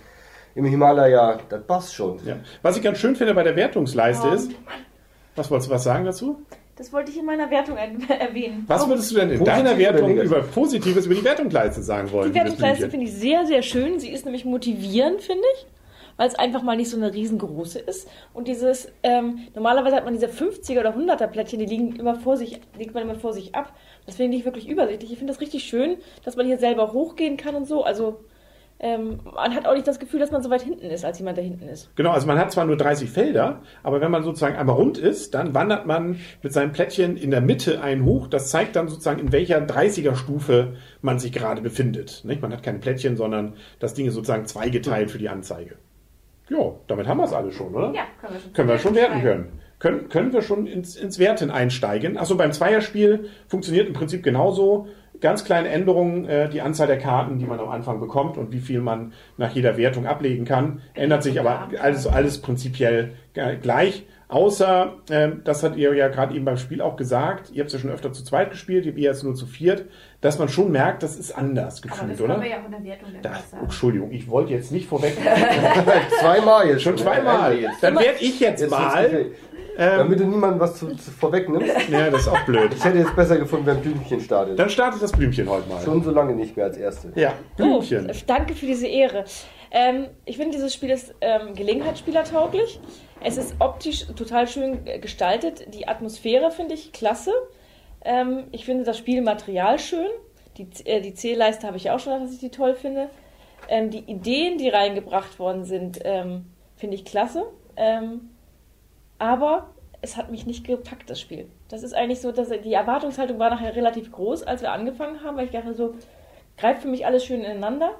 im 0.55 0.65
Himalaya, 0.67 1.39
das 1.49 1.63
passt 1.65 1.95
schon. 1.95 2.19
Ja. 2.25 2.37
Was 2.63 2.77
ich 2.77 2.83
ganz 2.83 2.99
schön 2.99 3.17
finde 3.17 3.35
bei 3.35 3.43
der 3.43 3.57
Wertungsleiste 3.57 4.29
ist, 4.29 4.53
was 5.35 5.51
wolltest 5.51 5.71
du 5.71 5.75
was 5.75 5.83
sagen 5.83 6.05
dazu? 6.05 6.43
Das 6.77 6.93
wollte 6.93 7.11
ich 7.11 7.19
in 7.19 7.25
meiner 7.25 7.51
Wertung 7.51 7.79
erwähnen. 7.79 8.65
Was 8.69 8.87
würdest 8.87 9.11
du 9.11 9.15
denn 9.15 9.31
in 9.31 9.45
deiner 9.45 9.79
Wertung 9.79 10.21
über 10.21 10.43
Positives 10.43 11.07
über 11.07 11.15
die 11.15 11.25
Wertungsleiste 11.25 11.83
sagen 11.83 12.13
wollen? 12.13 12.33
Die 12.35 12.39
Blümchen? 12.39 12.91
finde 12.91 13.07
ich 13.07 13.13
sehr, 13.13 13.47
sehr 13.47 13.63
schön. 13.63 13.99
Sie 13.99 14.11
ist 14.11 14.27
nämlich 14.27 14.45
motivierend, 14.45 15.23
finde 15.23 15.45
ich. 15.55 15.67
Weil 16.19 16.29
es 16.29 16.35
einfach 16.35 16.63
mal 16.63 16.77
nicht 16.77 16.91
so 16.91 16.97
eine 16.97 17.13
riesengroße 17.13 17.79
ist. 17.79 18.09
Und 18.35 18.49
dieses, 18.49 18.91
ähm, 19.03 19.41
normalerweise 19.55 19.97
hat 19.97 20.05
man 20.05 20.15
diese 20.15 20.29
50er 20.29 20.81
oder 20.81 20.95
100er 20.95 21.27
Plättchen, 21.27 21.59
die 21.59 21.67
liegen 21.67 21.97
immer 21.97 22.15
vor 22.15 22.37
sich, 22.37 22.61
legt 22.79 22.95
man 22.95 23.03
immer 23.03 23.17
vor 23.17 23.33
sich 23.33 23.55
ab. 23.55 23.75
Das 24.05 24.17
finde 24.17 24.31
ich 24.31 24.39
nicht 24.39 24.45
wirklich 24.45 24.69
übersichtlich. 24.69 25.13
Ich 25.13 25.19
finde 25.19 25.33
das 25.33 25.41
richtig 25.41 25.65
schön, 25.65 25.97
dass 26.25 26.37
man 26.37 26.47
hier 26.47 26.59
selber 26.59 26.93
hochgehen 26.93 27.37
kann 27.37 27.55
und 27.55 27.67
so. 27.67 27.85
Also, 27.85 28.21
ähm, 28.79 29.21
man 29.25 29.55
hat 29.55 29.67
auch 29.67 29.75
nicht 29.75 29.87
das 29.87 29.99
Gefühl, 29.99 30.21
dass 30.21 30.31
man 30.31 30.43
so 30.43 30.51
weit 30.51 30.61
hinten 30.61 30.87
ist, 30.91 31.05
als 31.05 31.19
jemand, 31.19 31.39
der 31.39 31.45
hinten 31.45 31.67
ist. 31.69 31.95
Genau, 31.97 32.11
also 32.11 32.27
man 32.27 32.39
hat 32.39 32.53
zwar 32.53 32.67
nur 32.67 32.77
30 32.77 33.09
Felder, 33.09 33.63
aber 33.83 34.03
wenn 34.03 34.11
man 34.11 34.23
sozusagen 34.23 34.57
einmal 34.57 34.77
rund 34.77 34.99
ist, 34.99 35.35
dann 35.35 35.55
wandert 35.55 35.87
man 35.87 36.21
mit 36.43 36.53
seinem 36.53 36.73
Plättchen 36.73 37.17
in 37.17 37.31
der 37.31 37.41
Mitte 37.41 37.81
einen 37.81 38.05
hoch. 38.05 38.27
Das 38.29 38.51
zeigt 38.51 38.77
dann 38.77 38.89
sozusagen, 38.89 39.21
in 39.21 39.33
welcher 39.33 39.59
30er-Stufe 39.59 40.75
man 41.01 41.19
sich 41.19 41.33
gerade 41.33 41.63
befindet. 41.63 42.23
Nicht? 42.25 42.43
Man 42.43 42.53
hat 42.53 42.63
kein 42.63 42.81
Plättchen, 42.81 43.17
sondern 43.17 43.55
das 43.79 43.95
Ding 43.95 44.07
ist 44.07 44.15
sozusagen 44.15 44.45
zweigeteilt 44.45 45.11
für 45.11 45.19
die 45.19 45.31
Anzeige. 45.31 45.77
Ja, 46.51 46.75
damit 46.87 47.09
haben 47.09 47.19
wir 47.19 47.25
es 47.25 47.33
alle 47.33 47.53
schon, 47.53 47.75
oder? 47.75 47.93
Ja, 47.95 48.05
können 48.21 48.35
wir 48.35 48.41
schon. 48.41 48.53
Können 48.53 48.69
wir 48.69 48.79
schon 48.79 48.95
werten 48.95 49.23
können. 49.23 49.61
Können, 49.79 50.09
können 50.09 50.33
wir 50.33 50.43
schon 50.43 50.67
ins, 50.67 50.97
ins 50.97 51.19
Werten 51.19 51.51
einsteigen. 51.51 52.17
Achso, 52.17 52.35
beim 52.37 52.53
Zweierspiel 52.53 53.29
funktioniert 53.49 53.87
im 53.89 53.93
Prinzip 53.93 54.23
genauso. 54.23 54.89
Ganz 55.21 55.45
kleine 55.45 55.69
Änderungen, 55.69 56.25
äh, 56.27 56.49
die 56.49 56.61
Anzahl 56.61 56.87
der 56.87 56.99
Karten, 56.99 57.39
die 57.39 57.47
man 57.47 57.59
am 57.59 57.69
Anfang 57.69 58.01
bekommt 58.01 58.37
und 58.37 58.53
wie 58.53 58.61
viel 58.61 58.81
man 58.81 59.13
nach 59.37 59.51
jeder 59.53 59.77
Wertung 59.77 60.07
ablegen 60.07 60.45
kann, 60.45 60.83
ändert 60.95 61.23
sich 61.23 61.41
aber 61.41 61.69
alles, 61.81 62.07
alles 62.07 62.41
prinzipiell 62.43 63.13
äh, 63.35 63.57
gleich. 63.57 64.07
Außer, 64.29 64.95
ähm, 65.09 65.43
das 65.45 65.63
hat 65.63 65.77
ihr 65.77 65.95
ja 65.95 66.09
gerade 66.09 66.35
eben 66.35 66.45
beim 66.45 66.57
Spiel 66.57 66.81
auch 66.81 66.97
gesagt, 66.97 67.53
ihr 67.53 67.61
habt 67.61 67.69
es 67.69 67.75
ja 67.75 67.79
schon 67.79 67.91
öfter 67.91 68.13
zu 68.13 68.25
zweit 68.25 68.51
gespielt, 68.51 68.85
ihr 68.85 68.93
jetzt 68.93 69.23
nur 69.23 69.37
zu 69.37 69.47
viert, 69.47 69.85
dass 70.21 70.41
man 70.41 70.49
schon 70.49 70.73
merkt, 70.73 71.05
das 71.05 71.17
ist 71.17 71.31
anders 71.31 71.81
Aber 71.81 71.91
gefühlt, 71.91 72.13
das 72.15 72.21
oder? 72.21 72.35
können 72.35 72.43
wir 72.43 72.51
ja 72.51 72.61
auch 72.61 72.65
in 72.65 72.73
der 72.73 72.85
Wertung 72.85 73.09
dann 73.13 73.23
Da, 73.23 73.39
oh. 73.53 73.63
Entschuldigung, 73.63 74.11
ich 74.11 74.29
wollte 74.29 74.53
jetzt 74.53 74.73
nicht 74.73 74.89
vorweg. 74.89 75.17
zweimal 76.21 76.67
jetzt. 76.69 76.83
schon 76.83 76.99
zweimal. 76.99 77.57
Jetzt, 77.57 77.81
Dann 77.83 77.95
werde 77.95 78.19
ich 78.21 78.41
jetzt 78.41 78.63
jetzt 78.63 78.71
mal. 78.71 79.27
Gefällt. 79.77 80.01
Damit 80.01 80.21
du 80.21 80.25
niemandem 80.25 80.61
was 80.61 80.77
zu, 80.77 80.95
zu 80.97 81.11
vorwegnimmst. 81.11 81.89
Ja, 81.91 82.11
das 82.11 82.23
ist 82.23 82.29
auch 82.29 82.45
blöd. 82.45 82.73
Ich 82.75 82.85
hätte 82.85 82.99
jetzt 82.99 83.15
besser 83.15 83.37
gefunden, 83.39 83.67
wenn 83.67 83.81
Blümchen 83.81 84.21
startet. 84.21 84.59
Dann 84.59 84.69
startet 84.69 85.03
das 85.03 85.13
Blümchen 85.13 85.49
heute 85.49 85.69
mal. 85.69 85.83
Schon 85.83 86.03
so 86.03 86.11
lange 86.11 86.35
nicht 86.35 86.57
mehr 86.57 86.67
als 86.67 86.77
erste. 86.77 87.13
Ja, 87.15 87.35
Blümchen. 87.57 88.11
Oh, 88.11 88.15
danke 88.27 88.55
für 88.55 88.67
diese 88.67 88.87
Ehre. 88.87 89.25
Ähm, 89.71 90.07
ich 90.25 90.37
finde, 90.37 90.57
dieses 90.57 90.75
Spiel 90.75 90.91
ist 90.91 91.15
ähm, 91.21 91.55
gelegenheitsspielertauglich. 91.55 92.81
Es 93.23 93.37
ist 93.37 93.57
optisch 93.59 94.07
total 94.15 94.47
schön 94.47 94.85
gestaltet. 95.01 95.75
Die 95.75 95.89
Atmosphäre 95.89 96.51
finde 96.51 96.75
ich 96.75 96.93
klasse. 96.93 97.33
Ähm, 98.05 98.45
ich 98.53 98.65
finde 98.65 98.85
das 98.85 98.99
Spielmaterial 98.99 99.79
schön. 99.79 100.09
Die, 100.57 100.69
äh, 100.85 101.01
die 101.01 101.15
Zählleiste 101.15 101.67
habe 101.67 101.77
ich 101.77 101.91
auch 101.91 101.99
schon 101.99 102.13
gesagt, 102.13 102.29
dass 102.29 102.35
ich 102.35 102.41
die 102.41 102.57
toll 102.57 102.75
finde. 102.75 103.09
Ähm, 103.69 103.91
die 103.91 103.99
Ideen, 103.99 104.59
die 104.59 104.69
reingebracht 104.69 105.39
worden 105.39 105.65
sind, 105.65 105.99
ähm, 106.05 106.47
finde 106.77 106.95
ich 106.95 107.05
klasse. 107.05 107.45
Ähm, 107.77 108.31
aber 109.19 109.69
es 110.03 110.17
hat 110.17 110.31
mich 110.31 110.47
nicht 110.47 110.65
gepackt, 110.65 111.11
das 111.11 111.21
Spiel. 111.21 111.49
Das 111.69 111.83
ist 111.83 111.95
eigentlich 111.95 112.21
so, 112.21 112.33
dass 112.33 112.49
die 112.49 112.73
Erwartungshaltung 112.73 113.39
war 113.39 113.51
nachher 113.51 113.75
relativ 113.75 114.13
groß, 114.13 114.43
als 114.43 114.63
wir 114.63 114.73
angefangen 114.73 115.23
haben, 115.25 115.37
weil 115.37 115.47
ich 115.47 115.53
dachte 115.53 115.75
so, 115.75 115.95
greift 116.57 116.83
für 116.83 116.89
mich 116.89 117.07
alles 117.07 117.25
schön 117.25 117.43
ineinander. 117.43 117.93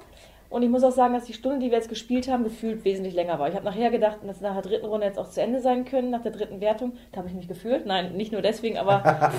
Und 0.49 0.63
ich 0.63 0.69
muss 0.69 0.83
auch 0.83 0.91
sagen, 0.91 1.13
dass 1.13 1.25
die 1.25 1.33
Stunde, 1.33 1.59
die 1.59 1.71
wir 1.71 1.77
jetzt 1.77 1.89
gespielt 1.89 2.29
haben, 2.29 2.45
gefühlt 2.45 2.85
wesentlich 2.85 3.13
länger 3.13 3.37
war. 3.37 3.49
Ich 3.49 3.55
habe 3.55 3.65
nachher 3.65 3.91
gedacht, 3.91 4.19
dass 4.25 4.39
nach 4.39 4.53
der 4.53 4.61
dritten 4.61 4.85
Runde 4.85 5.05
jetzt 5.05 5.19
auch 5.19 5.29
zu 5.29 5.41
Ende 5.41 5.59
sein 5.59 5.83
können, 5.83 6.09
nach 6.09 6.21
der 6.21 6.31
dritten 6.31 6.61
Wertung. 6.61 6.93
Da 7.11 7.17
habe 7.17 7.27
ich 7.27 7.35
mich 7.35 7.49
gefühlt. 7.49 7.85
Nein, 7.85 8.15
nicht 8.15 8.31
nur 8.31 8.41
deswegen, 8.41 8.77
aber 8.77 9.03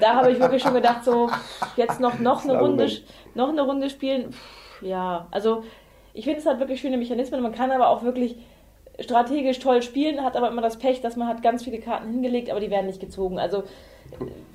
da 0.00 0.14
habe 0.14 0.30
ich 0.30 0.38
wirklich 0.38 0.62
schon 0.62 0.74
gedacht, 0.74 1.04
so 1.04 1.28
jetzt 1.76 1.98
noch, 1.98 2.20
noch, 2.20 2.44
eine, 2.44 2.60
Runde, 2.60 2.88
noch 3.34 3.48
eine 3.48 3.62
Runde 3.62 3.90
spielen. 3.90 4.30
Pff, 4.32 4.82
ja, 4.82 5.26
also 5.32 5.64
ich 6.14 6.24
finde, 6.24 6.38
es 6.38 6.46
hat 6.46 6.60
wirklich 6.60 6.80
schöne 6.80 6.96
Mechanismen. 6.96 7.42
Man 7.42 7.52
kann 7.52 7.72
aber 7.72 7.88
auch 7.88 8.04
wirklich 8.04 8.36
strategisch 8.98 9.58
toll 9.58 9.82
spielen, 9.82 10.24
hat 10.24 10.36
aber 10.36 10.48
immer 10.48 10.62
das 10.62 10.78
Pech, 10.78 11.00
dass 11.00 11.16
man 11.16 11.28
hat 11.28 11.42
ganz 11.42 11.64
viele 11.64 11.78
Karten 11.78 12.10
hingelegt, 12.10 12.50
aber 12.50 12.60
die 12.60 12.70
werden 12.70 12.86
nicht 12.86 13.00
gezogen. 13.00 13.38
Also 13.38 13.64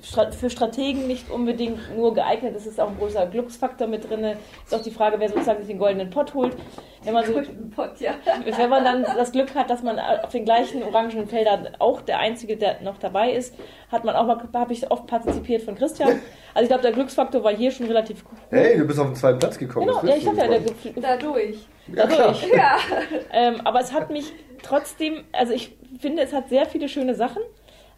für 0.00 0.50
Strategen 0.50 1.06
nicht 1.06 1.30
unbedingt 1.30 1.96
nur 1.96 2.14
geeignet. 2.14 2.54
Es 2.56 2.66
ist 2.66 2.80
auch 2.80 2.88
ein 2.88 2.98
großer 2.98 3.26
Glücksfaktor 3.26 3.86
mit 3.86 4.08
drin. 4.08 4.24
Ist 4.64 4.74
auch 4.74 4.82
die 4.82 4.90
Frage, 4.90 5.20
wer 5.20 5.28
sozusagen 5.28 5.58
sich 5.58 5.68
den 5.68 5.78
goldenen 5.78 6.10
Pott 6.10 6.34
holt. 6.34 6.56
Wenn 7.04 7.14
man, 7.14 7.24
so, 7.24 7.34
Pot, 7.74 8.00
ja. 8.00 8.14
wenn 8.56 8.70
man 8.70 8.84
dann 8.84 9.04
das 9.04 9.30
Glück 9.32 9.54
hat, 9.54 9.70
dass 9.70 9.82
man 9.82 9.98
auf 9.98 10.30
den 10.30 10.44
gleichen 10.44 10.82
orangenen 10.82 11.28
Feldern 11.28 11.68
auch 11.78 12.00
der 12.00 12.18
Einzige, 12.18 12.56
der 12.56 12.80
noch 12.80 12.98
dabei 12.98 13.32
ist, 13.32 13.54
hat 13.90 14.04
man 14.04 14.16
auch 14.16 14.26
mal, 14.26 14.42
habe 14.54 14.72
ich 14.72 14.90
oft 14.90 15.06
partizipiert 15.06 15.62
von 15.62 15.76
Christian. 15.76 16.20
Also 16.54 16.64
ich 16.64 16.68
glaube, 16.68 16.82
der 16.82 16.92
Glücksfaktor 16.92 17.42
war 17.42 17.54
hier 17.54 17.70
schon 17.70 17.86
relativ 17.86 18.24
hoch. 18.24 18.38
Hey, 18.50 18.76
du 18.76 18.84
bist 18.86 18.98
auf 18.98 19.06
den 19.06 19.16
zweiten 19.16 19.38
Platz 19.38 19.58
gekommen. 19.58 19.86
Genau, 19.86 20.04
ja, 20.04 20.16
ich 20.16 20.26
habe 20.26 20.36
ja 20.36 20.48
der, 20.48 20.60
dadurch. 20.96 21.56
Dadurch. 21.88 22.46
Ja. 22.54 22.76
ähm, 23.32 23.60
aber 23.64 23.80
es 23.80 23.92
hat 23.92 24.10
mich 24.10 24.32
trotzdem, 24.62 25.24
also 25.32 25.52
ich 25.52 25.76
finde, 25.98 26.22
es 26.22 26.32
hat 26.32 26.48
sehr 26.48 26.66
viele 26.66 26.88
schöne 26.88 27.14
Sachen. 27.14 27.42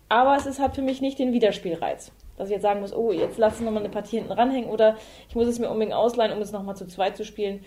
Aber 0.09 0.37
es 0.37 0.47
ist, 0.47 0.61
hat 0.61 0.75
für 0.75 0.83
mich 0.83 1.01
nicht 1.01 1.19
den 1.19 1.33
Wiederspielreiz. 1.33 2.13
Dass 2.37 2.49
ich 2.49 2.55
jetzt 2.55 2.63
sagen 2.63 2.81
muss, 2.81 2.95
oh, 2.95 3.13
jetzt 3.13 3.39
lass 3.39 3.61
noch 3.61 3.71
mal 3.71 3.81
eine 3.81 3.89
Partie 3.89 4.19
hinten 4.19 4.33
ranhängen 4.33 4.69
oder 4.69 4.97
ich 5.29 5.35
muss 5.35 5.47
es 5.47 5.59
mir 5.59 5.69
unbedingt 5.69 5.95
ausleihen, 5.95 6.33
um 6.33 6.43
es 6.43 6.53
nochmal 6.53 6.77
zu 6.77 6.87
zweit 6.87 7.17
zu 7.17 7.25
spielen. 7.25 7.65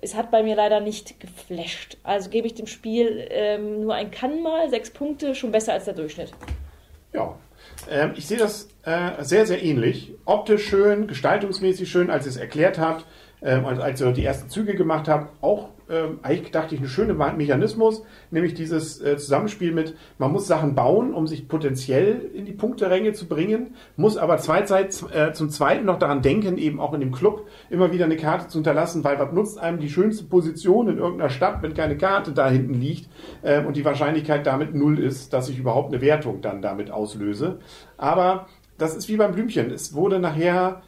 Es 0.00 0.14
hat 0.14 0.30
bei 0.30 0.42
mir 0.42 0.54
leider 0.54 0.80
nicht 0.80 1.18
geflasht. 1.20 1.96
Also 2.02 2.28
gebe 2.28 2.46
ich 2.46 2.54
dem 2.54 2.66
Spiel 2.66 3.26
ähm, 3.30 3.80
nur 3.80 3.94
ein 3.94 4.10
Kann 4.10 4.42
mal, 4.42 4.68
sechs 4.68 4.90
Punkte, 4.90 5.34
schon 5.34 5.52
besser 5.52 5.72
als 5.72 5.86
der 5.86 5.94
Durchschnitt. 5.94 6.32
Ja, 7.14 7.34
ähm, 7.90 8.12
ich 8.16 8.26
sehe 8.26 8.38
das 8.38 8.68
äh, 8.82 9.22
sehr, 9.22 9.46
sehr 9.46 9.62
ähnlich. 9.62 10.12
Optisch 10.24 10.68
schön, 10.68 11.06
gestaltungsmäßig 11.06 11.90
schön, 11.90 12.10
als 12.10 12.26
ihr 12.26 12.30
es 12.30 12.36
erklärt 12.36 12.78
habt, 12.78 13.04
ähm, 13.44 13.66
als 13.66 14.00
ihr 14.00 14.12
die 14.12 14.24
ersten 14.24 14.48
Züge 14.48 14.74
gemacht 14.74 15.06
habt, 15.06 15.30
auch 15.42 15.68
ähm, 15.90 16.18
eigentlich 16.22 16.50
dachte 16.50 16.74
ich, 16.74 16.80
eine 16.80 16.88
schöne 16.88 17.12
Mechanismus, 17.12 18.02
nämlich 18.30 18.54
dieses 18.54 19.00
äh, 19.02 19.16
Zusammenspiel 19.16 19.72
mit, 19.72 19.94
man 20.18 20.32
muss 20.32 20.46
Sachen 20.46 20.74
bauen, 20.74 21.12
um 21.12 21.26
sich 21.26 21.46
potenziell 21.46 22.30
in 22.34 22.46
die 22.46 22.52
Punkteränge 22.52 23.12
zu 23.12 23.26
bringen, 23.26 23.74
muss 23.96 24.16
aber 24.16 24.36
äh, 24.36 25.32
zum 25.32 25.50
Zweiten 25.50 25.84
noch 25.84 25.98
daran 25.98 26.22
denken, 26.22 26.56
eben 26.56 26.80
auch 26.80 26.94
in 26.94 27.00
dem 27.00 27.12
Club 27.12 27.46
immer 27.68 27.92
wieder 27.92 28.06
eine 28.06 28.16
Karte 28.16 28.48
zu 28.48 28.58
hinterlassen, 28.58 29.04
weil 29.04 29.18
was 29.18 29.32
nutzt 29.32 29.58
einem 29.58 29.78
die 29.78 29.90
schönste 29.90 30.24
Position 30.24 30.88
in 30.88 30.98
irgendeiner 30.98 31.30
Stadt, 31.30 31.62
wenn 31.62 31.74
keine 31.74 31.98
Karte 31.98 32.32
da 32.32 32.48
hinten 32.48 32.74
liegt 32.74 33.10
äh, 33.42 33.62
und 33.62 33.76
die 33.76 33.84
Wahrscheinlichkeit 33.84 34.46
damit 34.46 34.74
null 34.74 34.98
ist, 34.98 35.32
dass 35.34 35.50
ich 35.50 35.58
überhaupt 35.58 35.92
eine 35.92 36.00
Wertung 36.00 36.40
dann 36.40 36.62
damit 36.62 36.90
auslöse. 36.90 37.58
Aber 37.98 38.46
das 38.78 38.96
ist 38.96 39.08
wie 39.08 39.16
beim 39.16 39.32
Blümchen. 39.32 39.70
Es 39.70 39.94
wurde 39.94 40.18
nachher 40.18 40.82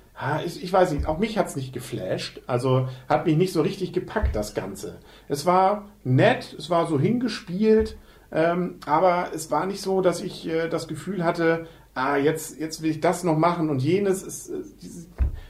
ich, 0.44 0.72
weiß 0.72 0.92
nicht, 0.92 1.06
auch 1.06 1.18
mich 1.18 1.36
hat 1.36 1.48
es 1.48 1.56
nicht 1.56 1.72
geflasht. 1.72 2.40
Also 2.46 2.88
hat 3.08 3.26
mich 3.26 3.36
nicht 3.36 3.52
so 3.52 3.62
richtig 3.62 3.92
gepackt, 3.92 4.34
das 4.34 4.54
Ganze. 4.54 4.98
Es 5.28 5.44
war 5.44 5.86
nett, 6.04 6.54
es 6.58 6.70
war 6.70 6.86
so 6.86 6.98
hingespielt, 6.98 7.98
ähm, 8.32 8.76
aber 8.86 9.30
es 9.34 9.50
war 9.50 9.66
nicht 9.66 9.82
so, 9.82 10.00
dass 10.00 10.22
ich 10.22 10.48
äh, 10.48 10.68
das 10.68 10.88
Gefühl 10.88 11.24
hatte, 11.24 11.66
ah, 11.94 12.16
jetzt, 12.16 12.58
jetzt 12.58 12.82
will 12.82 12.90
ich 12.90 13.00
das 13.00 13.24
noch 13.24 13.36
machen 13.36 13.68
und 13.68 13.82
jenes. 13.82 14.22
Es, 14.22 14.48
äh, 14.48 14.62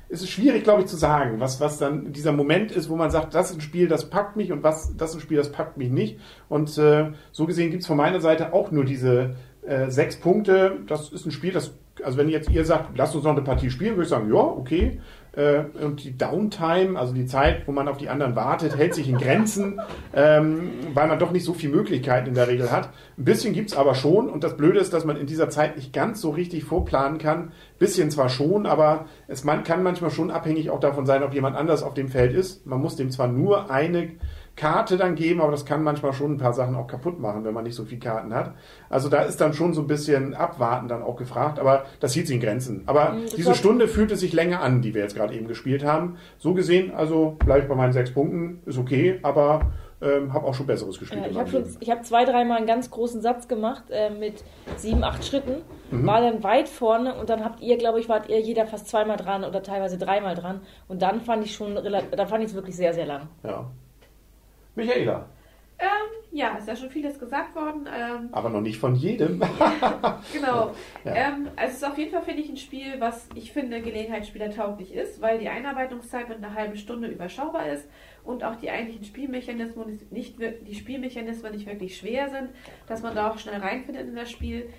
es 0.09 0.23
ist 0.23 0.31
schwierig, 0.31 0.63
glaube 0.63 0.83
ich, 0.83 0.87
zu 0.87 0.97
sagen, 0.97 1.41
was, 1.41 1.61
was 1.61 1.79
dann 1.79 2.13
dieser 2.13 2.33
Moment 2.33 2.71
ist, 2.71 2.89
wo 2.89 2.97
man 2.97 3.11
sagt, 3.11 3.35
das 3.35 3.51
ist 3.51 3.57
ein 3.57 3.61
Spiel, 3.61 3.89
das 3.89 4.09
packt 4.09 4.37
mich 4.37 4.53
und 4.53 4.63
was, 4.63 4.97
das 4.97 5.11
ist 5.11 5.17
ein 5.17 5.21
Spiel, 5.21 5.37
das 5.37 5.51
packt 5.51 5.77
mich 5.77 5.91
nicht. 5.91 6.21
Und 6.49 6.79
äh, 6.79 7.13
so 7.33 7.47
gesehen 7.47 7.71
gibt 7.71 7.83
es 7.83 7.89
von 7.89 7.97
meiner 7.97 8.21
Seite 8.21 8.53
auch 8.53 8.71
nur 8.71 8.85
diese 8.85 9.35
äh, 9.67 9.91
sechs 9.91 10.17
Punkte. 10.17 10.79
Das 10.87 11.11
ist 11.11 11.27
ein 11.27 11.33
Spiel, 11.33 11.53
das 11.53 11.73
also 12.03 12.19
wenn 12.19 12.29
jetzt 12.29 12.51
ihr 12.51 12.65
sagt, 12.65 12.97
lasst 12.97 13.15
uns 13.15 13.25
noch 13.25 13.33
eine 13.33 13.43
Partie 13.43 13.71
spielen, 13.71 13.93
würde 13.93 14.05
ich 14.05 14.09
sagen, 14.09 14.33
ja, 14.33 14.41
okay. 14.41 15.01
Äh, 15.33 15.65
und 15.83 16.03
die 16.03 16.17
Downtime, 16.17 16.99
also 16.99 17.13
die 17.13 17.27
Zeit, 17.27 17.67
wo 17.67 17.73
man 17.73 17.89
auf 17.89 17.99
die 17.99 18.09
anderen 18.09 18.37
wartet, 18.37 18.77
hält 18.77 18.95
sich 18.95 19.09
in 19.09 19.19
Grenzen, 19.19 19.81
ähm, 20.15 20.71
weil 20.95 21.09
man 21.09 21.19
doch 21.19 21.31
nicht 21.31 21.45
so 21.45 21.53
viele 21.53 21.75
Möglichkeiten 21.75 22.29
in 22.29 22.35
der 22.35 22.49
Regel 22.49 22.71
hat. 22.71 22.91
Ein 23.19 23.25
bisschen 23.25 23.53
gibt 23.53 23.71
es 23.71 23.77
aber 23.77 23.95
schon 23.95 24.29
und 24.29 24.45
das 24.45 24.57
Blöde 24.57 24.79
ist, 24.79 24.93
dass 24.93 25.05
man 25.05 25.17
in 25.17 25.27
dieser 25.27 25.51
Zeit 25.51 25.77
nicht 25.77 25.93
ganz 25.93 26.21
so 26.21 26.31
richtig 26.31 26.65
vorplanen 26.65 27.19
kann. 27.19 27.53
Bisschen 27.79 28.11
zwar 28.11 28.31
schon, 28.31 28.67
aber 28.67 29.07
es 29.29 29.45
kann 29.45 29.83
manchmal 29.83 30.11
schon 30.11 30.31
abhängig 30.31 30.71
auch 30.71 30.81
davon 30.81 31.05
sein, 31.05 31.23
ob 31.23 31.35
jemand 31.35 31.57
anders 31.57 31.83
auf 31.83 31.95
dem 31.95 32.09
Feld 32.09 32.33
ist. 32.33 32.67
Man 32.67 32.81
muss 32.81 32.97
dem 32.97 33.11
zwar 33.11 33.29
nur 33.29 33.71
eine 33.71 34.13
Karte 34.57 34.97
dann 34.97 35.15
geben, 35.15 35.43
aber 35.43 35.51
das 35.51 35.67
kann 35.67 35.83
manchmal 35.83 36.15
schon 36.15 36.33
ein 36.33 36.39
paar 36.39 36.55
Sachen 36.55 36.75
auch 36.75 36.87
kaputt 36.87 37.21
machen, 37.21 37.45
wenn 37.45 37.53
man 37.53 37.65
nicht 37.65 37.75
so 37.75 37.85
viele 37.85 38.01
Karten 38.01 38.35
hat. 38.35 38.55
Also 38.89 39.11
da 39.11 39.23
ist 39.23 39.39
dann 39.41 39.53
schon 39.53 39.75
so 39.75 39.83
ein 39.83 39.87
bisschen 39.87 40.35
Abwarten 40.35 40.89
dann 40.89 41.03
auch 41.03 41.17
gefragt, 41.17 41.59
aber 41.59 41.85
das 42.01 42.15
hielt 42.15 42.27
sich 42.27 42.37
in 42.37 42.43
Grenzen. 42.43 42.83
Aber 42.87 43.11
mhm, 43.11 43.27
diese 43.37 43.55
Stunde 43.55 43.87
fühlte 43.87 44.17
sich 44.17 44.33
länger 44.33 44.63
an, 44.63 44.81
die 44.81 44.95
wir 44.95 45.03
jetzt 45.03 45.15
gerade 45.15 45.35
eben 45.35 45.47
gespielt 45.47 45.85
haben. 45.85 46.17
So 46.39 46.55
gesehen, 46.55 46.95
also 46.95 47.37
bleibe 47.45 47.63
ich 47.63 47.69
bei 47.69 47.75
meinen 47.75 47.93
sechs 47.93 48.13
Punkten, 48.13 48.61
ist 48.65 48.79
okay, 48.79 49.19
aber 49.23 49.73
ähm, 50.01 50.33
habe 50.33 50.47
auch 50.47 50.55
schon 50.55 50.67
Besseres 50.67 50.99
gespielt. 50.99 51.23
Ja, 51.23 51.31
ich 51.31 51.39
habe 51.39 51.99
hab 51.99 52.07
zwei, 52.07 52.25
dreimal 52.25 52.57
einen 52.57 52.67
ganz 52.67 52.91
großen 52.91 53.21
Satz 53.21 53.49
gemacht 53.49 53.85
äh, 53.91 54.09
mit 54.09 54.43
sieben, 54.77 55.05
acht 55.05 55.23
Schritten, 55.23 55.57
mhm. 55.91 56.07
war 56.07 56.23
dann 56.23 56.43
weit 56.43 56.69
vorne 56.69 57.15
und 57.15 57.29
dann 57.29 57.45
habt 57.45 57.61
ihr, 57.61 57.77
glaube 57.77 58.01
ich, 58.01 58.09
wart 58.09 58.29
ihr 58.31 58.41
jeder 58.41 58.67
fast 58.67 58.89
zweimal 58.89 59.19
dran 59.19 59.45
oder 59.45 59.63
teilweise 59.63 59.99
dreimal 59.99 60.35
dran 60.35 60.61
und 60.89 61.03
dann 61.03 61.21
fand 61.21 61.45
ich 61.45 61.55
schon, 61.55 61.75
da 61.75 62.27
fand 62.27 62.43
ich 62.43 62.51
es 62.51 62.55
wirklich 62.55 62.77
sehr, 62.77 62.95
sehr 62.95 63.07
lang. 63.07 63.29
Ja. 63.43 63.71
Michaela. 64.77 65.29
Ähm, 65.79 65.89
ja, 66.33 66.57
ist 66.57 66.69
ja 66.69 66.75
schon 66.75 66.89
vieles 66.89 67.19
gesagt 67.19 67.55
worden. 67.55 67.87
Ähm, 67.95 68.31
Aber 68.33 68.49
noch 68.49 68.63
nicht 68.63 68.79
von 68.79 68.95
jedem. 68.95 69.41
genau. 70.33 70.75
Ja. 71.05 71.15
Ähm, 71.15 71.49
also 71.55 71.71
es 71.71 71.75
ist 71.75 71.85
auf 71.85 71.99
jeden 71.99 72.13
Fall, 72.13 72.23
finde 72.23 72.43
ich, 72.43 72.49
ein 72.49 72.57
Spiel, 72.57 72.99
was 72.99 73.29
ich 73.35 73.53
finde 73.53 73.83
Gelegenheitsspieler 73.83 74.51
tauglich 74.51 74.95
ist, 74.95 75.21
weil 75.21 75.39
die 75.39 75.49
Einarbeitungszeit 75.49 76.29
mit 76.31 76.39
einer 76.39 76.55
halben 76.55 76.77
Stunde 76.77 77.09
überschaubar 77.09 77.69
ist 77.69 77.89
und 78.25 78.43
auch 78.43 78.57
die 78.57 78.71
eigentlichen 78.71 79.05
Spielmechanismen 79.05 80.01
nicht, 80.11 80.37
die 80.39 80.75
Spielmechanismen 80.75 81.53
nicht 81.53 81.67
wirklich 81.67 81.97
schwer 81.99 82.31
sind, 82.31 82.51
dass 82.87 83.03
man 83.03 83.15
da 83.15 83.31
auch 83.31 83.39
schnell 83.39 83.61
reinfindet 83.61 84.09
in 84.09 84.17
das 84.17 84.31
Spiel. 84.31 84.71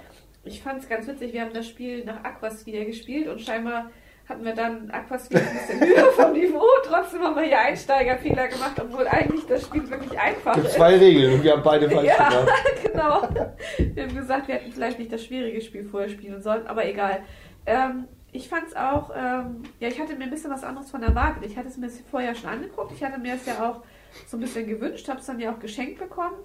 Ich 0.45 0.63
fand 0.63 0.81
es 0.81 0.89
ganz 0.89 1.07
witzig, 1.07 1.33
wir 1.33 1.41
haben 1.41 1.53
das 1.53 1.67
Spiel 1.67 2.05
nach 2.05 2.23
Aquas 2.23 2.65
wieder 2.65 2.85
gespielt 2.85 3.27
und 3.27 3.41
scheinbar 3.41 3.91
hatten 4.27 4.43
wir 4.43 4.53
dann 4.53 4.91
Aquaspeed 4.91 5.39
ein 5.39 5.53
bisschen 5.53 5.79
höher 5.87 6.11
vom 6.11 6.33
Niveau. 6.33 6.65
Trotzdem 6.83 7.21
haben 7.21 7.35
wir 7.35 7.43
hier 7.43 7.59
Einsteigerfehler 7.59 8.47
gemacht, 8.47 8.73
obwohl 8.79 9.07
eigentlich 9.07 9.45
das 9.45 9.63
Spiel 9.63 9.89
wirklich 9.89 10.19
einfach 10.19 10.57
ist. 10.57 10.73
Zwei 10.73 10.97
Regeln 10.97 11.35
und 11.35 11.43
wir 11.43 11.53
haben 11.53 11.63
beide 11.63 11.89
falsch 11.89 12.07
ja, 12.07 12.29
gemacht. 12.29 12.51
genau. 12.83 13.29
Wir 13.77 14.03
haben 14.03 14.15
gesagt, 14.15 14.47
wir 14.47 14.55
hätten 14.55 14.71
vielleicht 14.71 14.99
nicht 14.99 15.11
das 15.11 15.23
schwierige 15.23 15.61
Spiel 15.61 15.85
vorher 15.85 16.09
spielen 16.09 16.41
sollen, 16.41 16.67
aber 16.67 16.85
egal. 16.85 17.23
Ähm, 17.65 18.07
ich 18.33 18.49
fand 18.49 18.67
es 18.67 18.75
auch, 18.75 19.11
ähm, 19.15 19.63
ja, 19.79 19.87
ich 19.87 19.99
hatte 19.99 20.15
mir 20.15 20.25
ein 20.25 20.29
bisschen 20.29 20.51
was 20.51 20.63
anderes 20.63 20.91
von 20.91 21.01
erwartet. 21.01 21.45
Ich 21.45 21.57
hatte 21.57 21.69
es 21.69 21.77
mir 21.77 21.89
vorher 22.11 22.35
schon 22.35 22.49
angeguckt. 22.49 22.91
Ich 22.91 23.03
hatte 23.03 23.19
mir 23.19 23.35
es 23.35 23.45
ja 23.45 23.69
auch 23.69 23.81
so 24.27 24.37
ein 24.37 24.41
bisschen 24.41 24.67
gewünscht, 24.67 25.07
habe 25.07 25.19
es 25.19 25.25
dann 25.25 25.39
ja 25.39 25.53
auch 25.53 25.59
geschenkt 25.59 25.99
bekommen. 25.99 26.35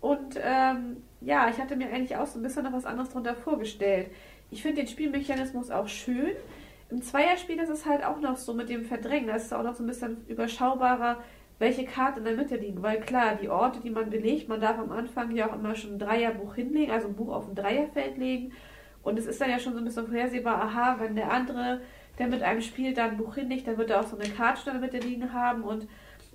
Und 0.00 0.36
ähm, 0.42 1.02
ja, 1.20 1.50
ich 1.50 1.58
hatte 1.58 1.76
mir 1.76 1.88
eigentlich 1.92 2.16
auch 2.16 2.26
so 2.26 2.38
ein 2.38 2.42
bisschen 2.42 2.64
noch 2.64 2.72
was 2.72 2.86
anderes 2.86 3.10
darunter 3.10 3.34
vorgestellt. 3.34 4.10
Ich 4.50 4.62
finde 4.62 4.82
den 4.82 4.88
Spielmechanismus 4.88 5.70
auch 5.70 5.88
schön. 5.88 6.32
Im 6.90 7.02
Zweierspiel 7.02 7.58
ist 7.60 7.68
es 7.68 7.86
halt 7.86 8.04
auch 8.04 8.20
noch 8.20 8.36
so 8.36 8.52
mit 8.52 8.68
dem 8.68 8.84
Verdrängen, 8.84 9.28
da 9.28 9.36
ist 9.36 9.46
es 9.46 9.52
auch 9.52 9.62
noch 9.62 9.74
so 9.74 9.84
ein 9.84 9.86
bisschen 9.86 10.26
überschaubarer, 10.26 11.22
welche 11.60 11.84
Karten 11.84 12.20
in 12.20 12.24
der 12.24 12.36
Mitte 12.36 12.56
liegen. 12.56 12.82
Weil 12.82 13.00
klar, 13.00 13.36
die 13.40 13.48
Orte, 13.48 13.80
die 13.80 13.90
man 13.90 14.10
belegt, 14.10 14.48
man 14.48 14.60
darf 14.60 14.78
am 14.78 14.90
Anfang 14.90 15.30
ja 15.36 15.48
auch 15.48 15.54
immer 15.54 15.74
schon 15.74 15.94
ein 15.94 15.98
Dreierbuch 15.98 16.54
hinlegen, 16.54 16.90
also 16.90 17.08
ein 17.08 17.14
Buch 17.14 17.32
auf 17.32 17.48
ein 17.48 17.54
Dreierfeld 17.54 18.16
legen. 18.16 18.52
Und 19.02 19.18
es 19.18 19.26
ist 19.26 19.40
dann 19.40 19.50
ja 19.50 19.58
schon 19.58 19.74
so 19.74 19.78
ein 19.78 19.84
bisschen 19.84 20.06
vorhersehbar, 20.06 20.62
aha, 20.62 20.96
wenn 20.98 21.14
der 21.14 21.30
andere, 21.30 21.80
der 22.18 22.26
mit 22.26 22.42
einem 22.42 22.60
spielt, 22.60 22.98
da 22.98 23.04
ein 23.04 23.16
Buch 23.16 23.34
hinlegt, 23.34 23.68
dann 23.68 23.78
wird 23.78 23.90
er 23.90 24.00
auch 24.00 24.06
so 24.06 24.18
eine 24.18 24.28
Karte 24.28 24.70
in 24.70 24.80
der 24.80 24.90
Mitte 24.90 25.06
liegen 25.06 25.32
haben 25.32 25.62
und 25.62 25.86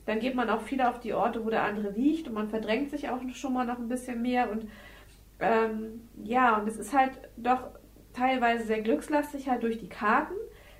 dann 0.05 0.19
geht 0.19 0.35
man 0.35 0.49
auch 0.49 0.61
viel 0.61 0.81
auf 0.81 0.99
die 0.99 1.13
Orte, 1.13 1.43
wo 1.43 1.49
der 1.49 1.63
andere 1.63 1.89
liegt 1.89 2.27
und 2.27 2.33
man 2.33 2.49
verdrängt 2.49 2.91
sich 2.91 3.09
auch 3.09 3.19
schon 3.33 3.53
mal 3.53 3.65
noch 3.65 3.79
ein 3.79 3.89
bisschen 3.89 4.21
mehr 4.21 4.51
und 4.51 4.69
ähm, 5.39 6.07
ja, 6.23 6.57
und 6.57 6.67
es 6.67 6.77
ist 6.77 6.93
halt 6.93 7.11
doch 7.37 7.61
teilweise 8.13 8.65
sehr 8.65 8.81
glückslastig 8.81 9.49
halt 9.49 9.63
durch 9.63 9.79
die 9.79 9.89
Karten. 9.89 10.33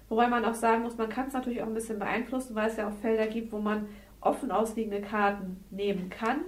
Wobei 0.10 0.28
man 0.28 0.46
auch 0.46 0.54
sagen 0.54 0.84
muss, 0.84 0.98
man 0.98 1.10
kann 1.10 1.28
es 1.28 1.34
natürlich 1.34 1.62
auch 1.62 1.68
ein 1.68 1.74
bisschen 1.74 2.00
beeinflussen, 2.00 2.56
weil 2.56 2.70
es 2.70 2.78
ja 2.78 2.88
auch 2.88 2.94
Felder 3.02 3.28
gibt, 3.28 3.52
wo 3.52 3.60
man 3.60 3.88
offen 4.22 4.52
ausliegende 4.52 5.02
Karten 5.02 5.64
nehmen 5.72 6.10
kann. 6.10 6.42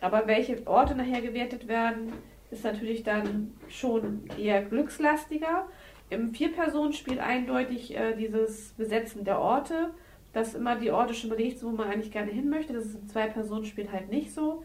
Aber 0.00 0.26
welche 0.26 0.66
Orte 0.66 0.94
nachher 0.94 1.20
gewertet 1.20 1.68
werden, 1.68 2.12
ist 2.50 2.64
natürlich 2.64 3.02
dann 3.02 3.52
schon 3.68 4.22
eher 4.38 4.62
glückslastiger. 4.62 5.68
Im 6.10 6.32
Vier-Personen-Spiel 6.32 7.20
eindeutig 7.20 7.96
äh, 7.96 8.14
dieses 8.16 8.72
Besetzen 8.72 9.24
der 9.24 9.40
Orte, 9.40 9.90
dass 10.32 10.54
immer 10.54 10.76
die 10.76 10.90
Orte 10.90 11.14
schon 11.14 11.30
belegt 11.30 11.58
sind, 11.58 11.72
wo 11.72 11.76
man 11.76 11.88
eigentlich 11.88 12.12
gerne 12.12 12.30
hin 12.30 12.48
möchte. 12.48 12.72
Das 12.72 12.86
ist 12.86 12.94
im 12.94 13.08
Zwei-Personen-Spiel 13.08 13.90
halt 13.92 14.08
nicht 14.08 14.32
so. 14.32 14.62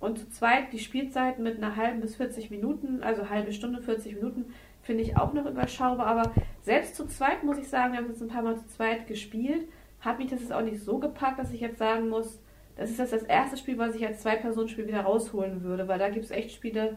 Und 0.00 0.18
zu 0.18 0.30
zweit 0.30 0.72
die 0.72 0.78
Spielzeiten 0.78 1.44
mit 1.44 1.58
einer 1.58 1.76
halben 1.76 2.00
bis 2.00 2.16
40 2.16 2.50
Minuten, 2.50 3.02
also 3.02 3.28
halbe 3.28 3.52
Stunde, 3.52 3.82
40 3.82 4.14
Minuten, 4.16 4.54
finde 4.82 5.02
ich 5.02 5.16
auch 5.16 5.32
noch 5.32 5.46
überschaubar. 5.46 6.06
Aber 6.06 6.32
selbst 6.62 6.96
zu 6.96 7.06
zweit 7.06 7.44
muss 7.44 7.58
ich 7.58 7.68
sagen, 7.68 7.92
wir 7.92 8.00
haben 8.00 8.08
jetzt 8.08 8.22
ein 8.22 8.28
paar 8.28 8.42
Mal 8.42 8.56
zu 8.56 8.66
zweit 8.68 9.06
gespielt, 9.06 9.68
hat 10.00 10.18
mich 10.18 10.30
das 10.30 10.40
jetzt 10.40 10.52
auch 10.52 10.62
nicht 10.62 10.80
so 10.80 10.98
gepackt, 10.98 11.38
dass 11.38 11.52
ich 11.52 11.60
jetzt 11.60 11.78
sagen 11.78 12.08
muss, 12.08 12.40
das 12.76 12.90
ist 12.90 12.98
jetzt 12.98 13.12
das 13.12 13.24
erste 13.24 13.56
Spiel, 13.56 13.76
was 13.76 13.94
ich 13.94 14.06
als 14.06 14.20
Zwei-Personen-Spiel 14.20 14.86
wieder 14.86 15.02
rausholen 15.02 15.62
würde, 15.62 15.86
weil 15.86 15.98
da 15.98 16.08
gibt 16.08 16.24
es 16.24 16.30
echt 16.30 16.52
Spiele, 16.52 16.96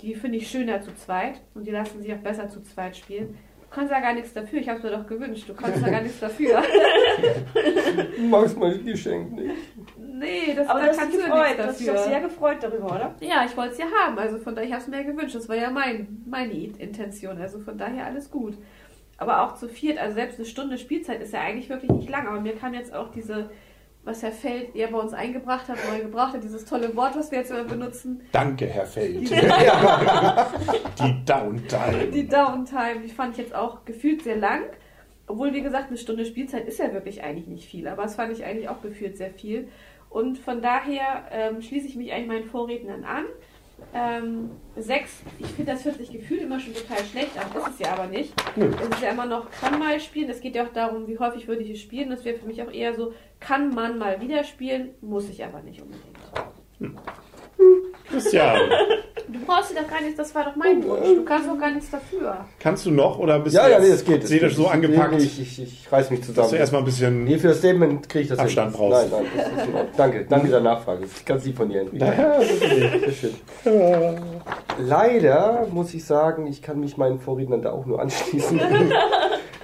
die 0.00 0.14
finde 0.14 0.38
ich 0.38 0.48
schöner 0.48 0.80
zu 0.80 0.94
zweit 0.94 1.40
und 1.54 1.66
die 1.66 1.70
lassen 1.70 2.00
sich 2.00 2.12
auch 2.14 2.18
besser 2.18 2.48
zu 2.48 2.62
zweit 2.62 2.96
spielen. 2.96 3.36
Du 3.60 3.74
kannst 3.74 3.92
ja 3.92 4.00
gar 4.00 4.14
nichts 4.14 4.32
dafür, 4.32 4.60
ich 4.60 4.68
habe 4.68 4.78
es 4.78 4.84
mir 4.84 4.90
doch 4.90 5.06
gewünscht, 5.06 5.46
du 5.46 5.54
kannst 5.54 5.82
ja 5.82 5.90
gar 5.90 6.00
nichts 6.00 6.20
dafür. 6.20 6.62
Du 8.16 8.22
magst 8.24 8.56
mein 8.56 8.84
Geschenk 8.84 9.32
nicht. 9.32 9.54
Nee, 10.18 10.54
das, 10.54 10.68
Aber 10.68 10.80
da 10.80 10.84
du 10.86 10.90
hast 10.92 10.98
kannst 11.00 11.14
du 11.16 11.20
gefreut. 11.22 11.40
nichts 11.46 11.56
Du 11.56 11.62
hast 11.68 11.80
dich 11.80 11.86
dafür. 11.86 12.02
doch 12.02 12.08
sehr 12.10 12.20
gefreut 12.20 12.56
darüber, 12.60 12.86
oder? 12.86 13.14
Ja, 13.20 13.44
ich 13.46 13.56
wollte 13.56 13.72
es 13.72 13.78
ja 13.78 13.86
haben, 14.04 14.18
also 14.18 14.38
von 14.38 14.54
daher, 14.54 14.66
ich 14.68 14.72
habe 14.74 14.82
es 14.82 14.88
mir 14.88 14.96
ja 14.98 15.02
gewünscht. 15.04 15.34
Das 15.34 15.48
war 15.48 15.56
ja 15.56 15.70
mein, 15.70 16.22
meine 16.26 16.52
Intention, 16.52 17.40
also 17.40 17.58
von 17.60 17.76
daher 17.78 18.06
alles 18.06 18.30
gut. 18.30 18.56
Aber 19.16 19.42
auch 19.42 19.54
zu 19.56 19.68
viert, 19.68 19.98
also 19.98 20.14
selbst 20.14 20.38
eine 20.38 20.46
Stunde 20.46 20.78
Spielzeit 20.78 21.20
ist 21.20 21.32
ja 21.32 21.40
eigentlich 21.40 21.68
wirklich 21.68 21.90
nicht 21.90 22.08
lang, 22.08 22.28
aber 22.28 22.40
mir 22.40 22.54
kam 22.54 22.72
jetzt 22.74 22.94
auch 22.94 23.10
diese, 23.10 23.50
was 24.04 24.22
Herr 24.22 24.30
Feld 24.30 24.74
ja 24.76 24.86
bei 24.86 24.98
uns 24.98 25.12
eingebracht 25.12 25.68
hat, 25.68 25.76
neu 25.90 26.00
gebracht 26.02 26.34
hat, 26.34 26.44
dieses 26.44 26.64
tolle 26.64 26.94
Wort, 26.94 27.16
was 27.16 27.30
wir 27.32 27.38
jetzt 27.38 27.50
immer 27.50 27.64
benutzen, 27.64 28.20
Danke, 28.30 28.66
Herr 28.66 28.86
Feld. 28.86 29.28
Die 31.00 31.24
Downtime. 31.24 32.06
die 32.12 32.26
Downtime, 32.28 33.00
die 33.04 33.08
fand 33.12 33.32
ich 33.32 33.38
jetzt 33.44 33.54
auch 33.54 33.84
gefühlt 33.84 34.22
sehr 34.22 34.36
lang. 34.36 34.62
Obwohl, 35.26 35.52
wie 35.52 35.62
gesagt, 35.62 35.88
eine 35.88 35.98
Stunde 35.98 36.24
Spielzeit 36.24 36.66
ist 36.66 36.78
ja 36.78 36.92
wirklich 36.92 37.22
eigentlich 37.22 37.46
nicht 37.48 37.68
viel, 37.68 37.86
aber 37.86 38.02
das 38.04 38.14
fand 38.16 38.32
ich 38.32 38.44
eigentlich 38.44 38.68
auch 38.68 38.80
gefühlt 38.80 39.16
sehr 39.18 39.30
viel. 39.30 39.68
Und 40.10 40.38
von 40.38 40.62
daher 40.62 41.24
ähm, 41.30 41.62
schließe 41.62 41.86
ich 41.86 41.96
mich 41.96 42.12
eigentlich 42.12 42.28
meinen 42.28 42.44
Vorrednern 42.44 43.04
an. 43.04 43.24
Ähm, 43.94 44.50
sechs, 44.76 45.22
ich 45.38 45.46
finde, 45.46 45.72
das 45.72 45.84
hört 45.84 45.96
sich 45.96 46.10
gefühlt 46.10 46.42
immer 46.42 46.58
schon 46.58 46.74
total 46.74 46.98
schlecht 47.04 47.38
an, 47.38 47.46
ist 47.56 47.68
es 47.74 47.78
ja 47.78 47.92
aber 47.92 48.06
nicht. 48.06 48.34
Nö. 48.56 48.70
Es 48.80 48.88
ist 48.88 49.02
ja 49.02 49.10
immer 49.10 49.26
noch, 49.26 49.50
kann 49.50 49.78
mal 49.78 50.00
spielen. 50.00 50.28
Es 50.28 50.40
geht 50.40 50.56
ja 50.56 50.64
auch 50.64 50.72
darum, 50.72 51.06
wie 51.06 51.18
häufig 51.18 51.46
würde 51.46 51.62
ich 51.62 51.70
es 51.70 51.80
spielen. 51.80 52.10
Das 52.10 52.24
wäre 52.24 52.38
für 52.38 52.46
mich 52.46 52.60
auch 52.62 52.72
eher 52.72 52.94
so, 52.94 53.14
kann 53.38 53.72
man 53.74 53.98
mal 53.98 54.20
wieder 54.20 54.42
spielen, 54.44 54.94
muss 55.00 55.28
ich 55.28 55.44
aber 55.44 55.62
nicht 55.62 55.80
unbedingt. 55.80 56.18
Christian, 58.08 58.58
Du 59.30 59.38
brauchst 59.46 59.70
dir 59.70 59.74
doch 59.82 59.88
gar 59.88 60.00
nichts, 60.00 60.16
das 60.16 60.34
war 60.34 60.44
doch 60.44 60.56
mein 60.56 60.82
Wunsch. 60.84 61.06
Du 61.06 61.24
kannst 61.24 61.48
doch 61.48 61.58
gar 61.58 61.70
nichts 61.70 61.90
dafür. 61.90 62.44
kannst 62.58 62.86
du 62.86 62.90
noch 62.90 63.18
oder 63.18 63.38
bist 63.40 63.54
Ja, 63.54 63.66
du 63.66 63.72
ja, 63.72 63.78
nee, 63.78 63.90
das 63.90 64.04
geht. 64.04 64.22
das 64.22 64.28
seelisch 64.30 64.48
geht. 64.56 64.56
so 64.56 64.68
angepackt, 64.68 65.12
Nee, 65.12 65.18
Ich, 65.22 65.40
ich, 65.40 65.62
ich 65.62 65.92
reiß 65.92 66.10
mich 66.10 66.20
dass 66.20 66.28
zusammen. 66.28 66.50
du 66.50 66.56
erstmal 66.56 66.80
ein 66.82 66.84
bisschen... 66.86 67.24
Nee, 67.24 67.38
für 67.38 67.48
das 67.48 67.58
Statement 67.58 68.08
kriege 68.08 68.22
ich 68.22 68.28
das 68.28 68.38
Abstand 68.38 68.74
hin. 68.74 68.78
brauchst. 68.88 69.10
Nein, 69.12 69.22
nein, 69.22 69.30
das 69.36 69.46
ist 69.46 69.58
Ordnung. 69.74 69.86
Danke, 69.96 70.26
danke 70.28 70.48
der 70.48 70.60
Nachfrage. 70.60 71.04
Ich 71.04 71.24
kann 71.24 71.38
sie 71.40 71.52
von 71.52 71.68
dir. 71.68 71.84
Ja. 71.92 72.40
Sehr 72.40 73.12
schön. 73.12 73.34
Leider 74.78 75.66
muss 75.72 75.92
ich 75.94 76.04
sagen, 76.04 76.46
ich 76.46 76.62
kann 76.62 76.80
mich 76.80 76.96
meinen 76.96 77.18
Vorrednern 77.18 77.62
da 77.62 77.72
auch 77.72 77.84
nur 77.86 78.00
anschließen. 78.00 78.60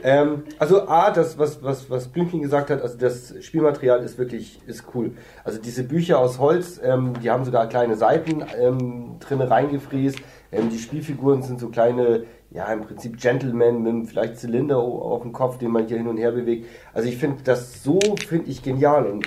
ähm, 0.05 0.45
also 0.59 0.87
A, 0.87 1.11
das, 1.11 1.39
was, 1.39 1.63
was, 1.63 1.89
was 1.89 2.09
Blümchen 2.09 2.43
gesagt 2.43 2.69
hat, 2.69 2.83
also 2.83 2.99
das 2.99 3.35
Spielmaterial 3.43 4.03
ist 4.05 4.19
wirklich 4.19 4.61
ist 4.67 4.85
cool. 4.95 5.13
Also 5.45 5.59
diese 5.59 5.83
Bücher 5.83 6.19
aus 6.19 6.39
Holz, 6.39 6.79
ähm, 6.85 7.15
die 7.23 7.31
haben 7.31 7.47
sogar 7.47 7.67
kleine 7.71 7.97
Seiten 7.97 8.45
ähm, 8.61 9.17
drin 9.19 9.41
reingefräst. 9.41 10.19
Ähm, 10.53 10.69
die 10.69 10.79
Spielfiguren 10.79 11.43
sind 11.43 11.59
so 11.59 11.71
kleine, 11.71 12.25
ja 12.51 12.71
im 12.71 12.83
Prinzip 12.83 13.19
Gentlemen 13.19 13.83
mit 13.83 14.11
vielleicht 14.11 14.37
Zylinder 14.37 14.77
auf 14.77 15.23
dem 15.23 15.33
Kopf, 15.33 15.57
den 15.57 15.71
man 15.71 15.87
hier 15.87 15.97
hin 15.97 16.07
und 16.07 16.19
her 16.19 16.33
bewegt. 16.33 16.67
Also 16.93 17.09
ich 17.09 17.17
finde 17.17 17.43
das 17.43 17.83
so, 17.83 17.99
finde 18.29 18.51
ich 18.51 18.63
genial 18.63 19.07
und 19.07 19.27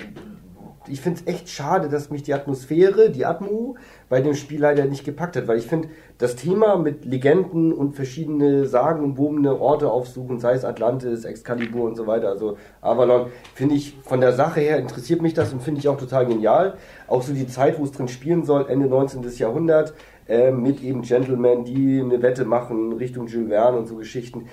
ich 0.90 1.00
finde 1.00 1.20
es 1.20 1.32
echt 1.32 1.48
schade, 1.48 1.88
dass 1.88 2.10
mich 2.10 2.22
die 2.22 2.34
Atmosphäre, 2.34 3.10
die 3.10 3.24
Atmo, 3.26 3.76
bei 4.08 4.20
dem 4.20 4.34
Spiel 4.34 4.60
leider 4.60 4.84
nicht 4.84 5.04
gepackt 5.04 5.36
hat, 5.36 5.48
weil 5.48 5.58
ich 5.58 5.66
finde, 5.66 5.88
das 6.18 6.36
Thema 6.36 6.76
mit 6.76 7.04
Legenden 7.04 7.72
und 7.72 7.94
verschiedene 7.94 8.66
sagenumwobene 8.66 9.60
Orte 9.60 9.90
aufsuchen, 9.90 10.40
sei 10.40 10.54
es 10.54 10.64
Atlantis, 10.64 11.24
Excalibur 11.24 11.84
und 11.84 11.96
so 11.96 12.06
weiter, 12.06 12.28
also 12.28 12.56
Avalon, 12.80 13.26
finde 13.54 13.74
ich 13.74 13.96
von 14.02 14.20
der 14.20 14.32
Sache 14.32 14.60
her 14.60 14.78
interessiert 14.78 15.22
mich 15.22 15.34
das 15.34 15.52
und 15.52 15.62
finde 15.62 15.80
ich 15.80 15.88
auch 15.88 15.98
total 15.98 16.26
genial. 16.26 16.74
Auch 17.06 17.22
so 17.22 17.32
die 17.32 17.46
Zeit, 17.46 17.78
wo 17.78 17.84
es 17.84 17.92
drin 17.92 18.08
spielen 18.08 18.44
soll, 18.44 18.66
Ende 18.68 18.86
19. 18.86 19.22
Jahrhundert, 19.36 19.94
äh, 20.28 20.50
mit 20.50 20.82
eben 20.82 21.02
Gentlemen, 21.02 21.64
die 21.64 22.00
eine 22.00 22.20
Wette 22.20 22.44
machen 22.44 22.92
Richtung 22.92 23.28
Jules 23.28 23.48
Verne 23.48 23.78
und 23.78 23.86
so 23.86 23.96
Geschichten 23.96 24.46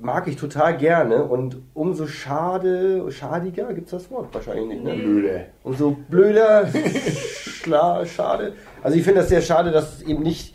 mag 0.00 0.28
ich 0.28 0.36
total 0.36 0.76
gerne 0.76 1.24
und 1.24 1.62
umso 1.74 2.06
schade, 2.06 3.10
schadiger, 3.10 3.72
gibt's 3.74 3.90
das 3.90 4.10
Wort 4.10 4.34
wahrscheinlich 4.34 4.66
nicht, 4.66 4.84
ne? 4.84 4.94
Blöde. 4.94 5.46
Umso 5.62 5.96
blöder, 6.08 6.68
schla, 7.46 8.04
schade. 8.06 8.54
Also 8.82 8.96
ich 8.96 9.04
finde 9.04 9.20
das 9.20 9.28
sehr 9.28 9.42
schade, 9.42 9.70
dass 9.70 9.98
es 9.98 10.02
eben 10.02 10.22
nicht 10.22 10.54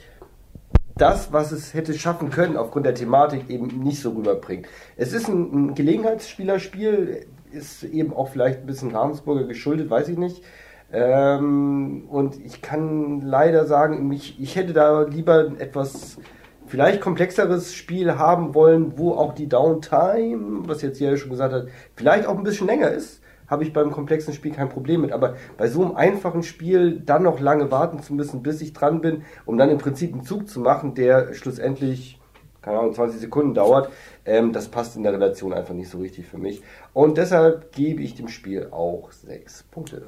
das, 0.95 1.33
was 1.33 1.51
es 1.51 1.73
hätte 1.73 1.93
schaffen 1.93 2.29
können, 2.29 2.57
aufgrund 2.57 2.85
der 2.85 2.93
Thematik 2.93 3.49
eben 3.49 3.67
nicht 3.83 4.01
so 4.01 4.11
rüberbringt. 4.11 4.67
Es 4.97 5.13
ist 5.13 5.27
ein, 5.27 5.69
ein 5.69 5.75
Gelegenheitsspielerspiel, 5.75 7.25
ist 7.51 7.83
eben 7.83 8.13
auch 8.13 8.29
vielleicht 8.29 8.61
ein 8.61 8.65
bisschen 8.65 8.91
Ravensburger 8.91 9.45
geschuldet, 9.45 9.89
weiß 9.89 10.09
ich 10.09 10.17
nicht. 10.17 10.43
Ähm, 10.93 12.05
und 12.09 12.43
ich 12.43 12.61
kann 12.61 13.21
leider 13.21 13.65
sagen, 13.65 14.07
mich, 14.07 14.39
ich 14.39 14.55
hätte 14.55 14.73
da 14.73 15.03
lieber 15.03 15.51
etwas 15.57 16.17
vielleicht 16.71 17.01
komplexeres 17.01 17.75
Spiel 17.75 18.17
haben 18.17 18.55
wollen, 18.55 18.97
wo 18.97 19.11
auch 19.11 19.33
die 19.33 19.49
Downtime, 19.49 20.69
was 20.69 20.81
jetzt 20.81 20.99
hier 20.99 21.17
schon 21.17 21.29
gesagt 21.29 21.53
hat, 21.53 21.67
vielleicht 21.97 22.25
auch 22.25 22.37
ein 22.37 22.43
bisschen 22.43 22.65
länger 22.65 22.89
ist. 22.89 23.21
Habe 23.45 23.65
ich 23.65 23.73
beim 23.73 23.91
komplexen 23.91 24.33
Spiel 24.33 24.53
kein 24.53 24.69
Problem 24.69 25.01
mit. 25.01 25.11
Aber 25.11 25.35
bei 25.57 25.67
so 25.67 25.81
einem 25.81 25.95
einfachen 25.95 26.43
Spiel 26.43 27.01
dann 27.01 27.23
noch 27.23 27.41
lange 27.41 27.69
warten 27.71 28.01
zu 28.01 28.13
müssen, 28.13 28.41
bis 28.41 28.61
ich 28.61 28.71
dran 28.71 29.01
bin, 29.01 29.23
um 29.45 29.57
dann 29.57 29.69
im 29.69 29.79
Prinzip 29.79 30.13
einen 30.13 30.23
Zug 30.23 30.47
zu 30.47 30.61
machen, 30.61 30.95
der 30.95 31.33
schlussendlich, 31.33 32.21
keine 32.61 32.79
Ahnung, 32.79 32.93
20 32.93 33.19
Sekunden 33.19 33.53
dauert, 33.53 33.91
ähm, 34.23 34.53
das 34.53 34.69
passt 34.69 34.95
in 34.95 35.03
der 35.03 35.11
Relation 35.11 35.51
einfach 35.51 35.73
nicht 35.73 35.89
so 35.89 35.97
richtig 35.97 36.25
für 36.25 36.37
mich. 36.37 36.61
Und 36.93 37.17
deshalb 37.17 37.73
gebe 37.73 38.01
ich 38.01 38.15
dem 38.15 38.29
Spiel 38.29 38.69
auch 38.71 39.11
sechs 39.11 39.63
Punkte. 39.63 40.03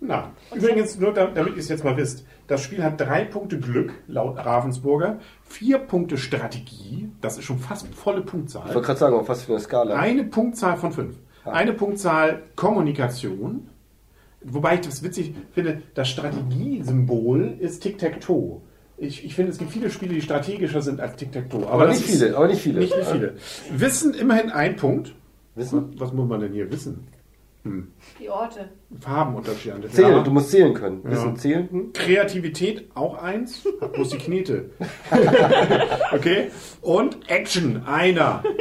Na, 0.00 0.32
übrigens, 0.54 0.98
nur 0.98 1.14
da- 1.14 1.26
damit 1.28 1.54
ihr 1.54 1.60
es 1.60 1.68
jetzt 1.68 1.82
mal 1.84 1.96
wisst, 1.96 2.26
das 2.46 2.62
Spiel 2.62 2.82
hat 2.82 3.00
drei 3.00 3.24
Punkte 3.24 3.58
Glück, 3.58 3.94
laut 4.06 4.36
Ravensburger, 4.36 5.18
vier 5.44 5.78
Punkte 5.78 6.18
Strategie, 6.18 7.08
das 7.22 7.38
ist 7.38 7.44
schon 7.44 7.58
fast 7.58 7.86
volle 7.94 8.20
Ich 8.20 8.26
Punktzahl, 8.26 8.66
wollte 8.74 8.82
gerade 8.82 8.98
sagen, 8.98 9.20
was 9.26 9.42
für 9.44 9.52
eine 9.52 9.60
Skala. 9.60 9.94
eine 9.96 10.24
Punktzahl 10.24 10.76
von 10.76 10.92
fünf, 10.92 11.16
eine 11.46 11.72
Punktzahl 11.72 12.42
Kommunikation, 12.54 13.68
wobei 14.42 14.74
ich 14.74 14.80
das 14.82 15.02
witzig 15.02 15.34
finde, 15.52 15.80
das 15.94 16.08
Strategiesymbol 16.10 17.56
ist 17.58 17.82
Tic-Tac-Toe. 17.82 18.60
Ich, 18.96 19.24
ich 19.24 19.34
finde, 19.34 19.50
es 19.52 19.58
gibt 19.58 19.72
viele 19.72 19.90
Spiele, 19.90 20.14
die 20.14 20.20
strategischer 20.22 20.82
sind 20.82 21.00
als 21.00 21.16
Tic-Tac-Toe. 21.16 21.66
aber 21.66 21.86
das 21.86 21.98
nicht 21.98 22.10
viele, 22.10 22.36
aber 22.36 22.46
nicht 22.46 22.60
viele. 22.60 22.80
Nicht 22.80 22.94
viele. 22.94 23.34
Wissen 23.76 24.14
immerhin 24.14 24.50
ein 24.50 24.76
Punkt. 24.76 25.14
Wissen? 25.56 25.94
Was 25.98 26.12
muss 26.12 26.28
man 26.28 26.40
denn 26.40 26.52
hier 26.52 26.70
wissen? 26.70 27.06
Die 28.20 28.28
Orte. 28.28 28.68
Farbenunterschiede. 29.00 29.88
Zählen, 29.88 30.10
Ja. 30.16 30.22
du 30.22 30.30
musst 30.30 30.50
zählen 30.50 30.74
können. 30.74 31.00
Ja. 31.04 31.10
Wissen 31.12 31.36
zählen? 31.36 31.68
Hm? 31.70 31.92
Kreativität 31.94 32.90
auch 32.94 33.22
eins, 33.22 33.66
hab 33.80 33.92
bloß 33.94 34.10
die 34.10 34.18
Knete. 34.18 34.70
okay? 36.12 36.50
Und 36.82 37.18
Action, 37.30 37.82
einer. 37.86 38.42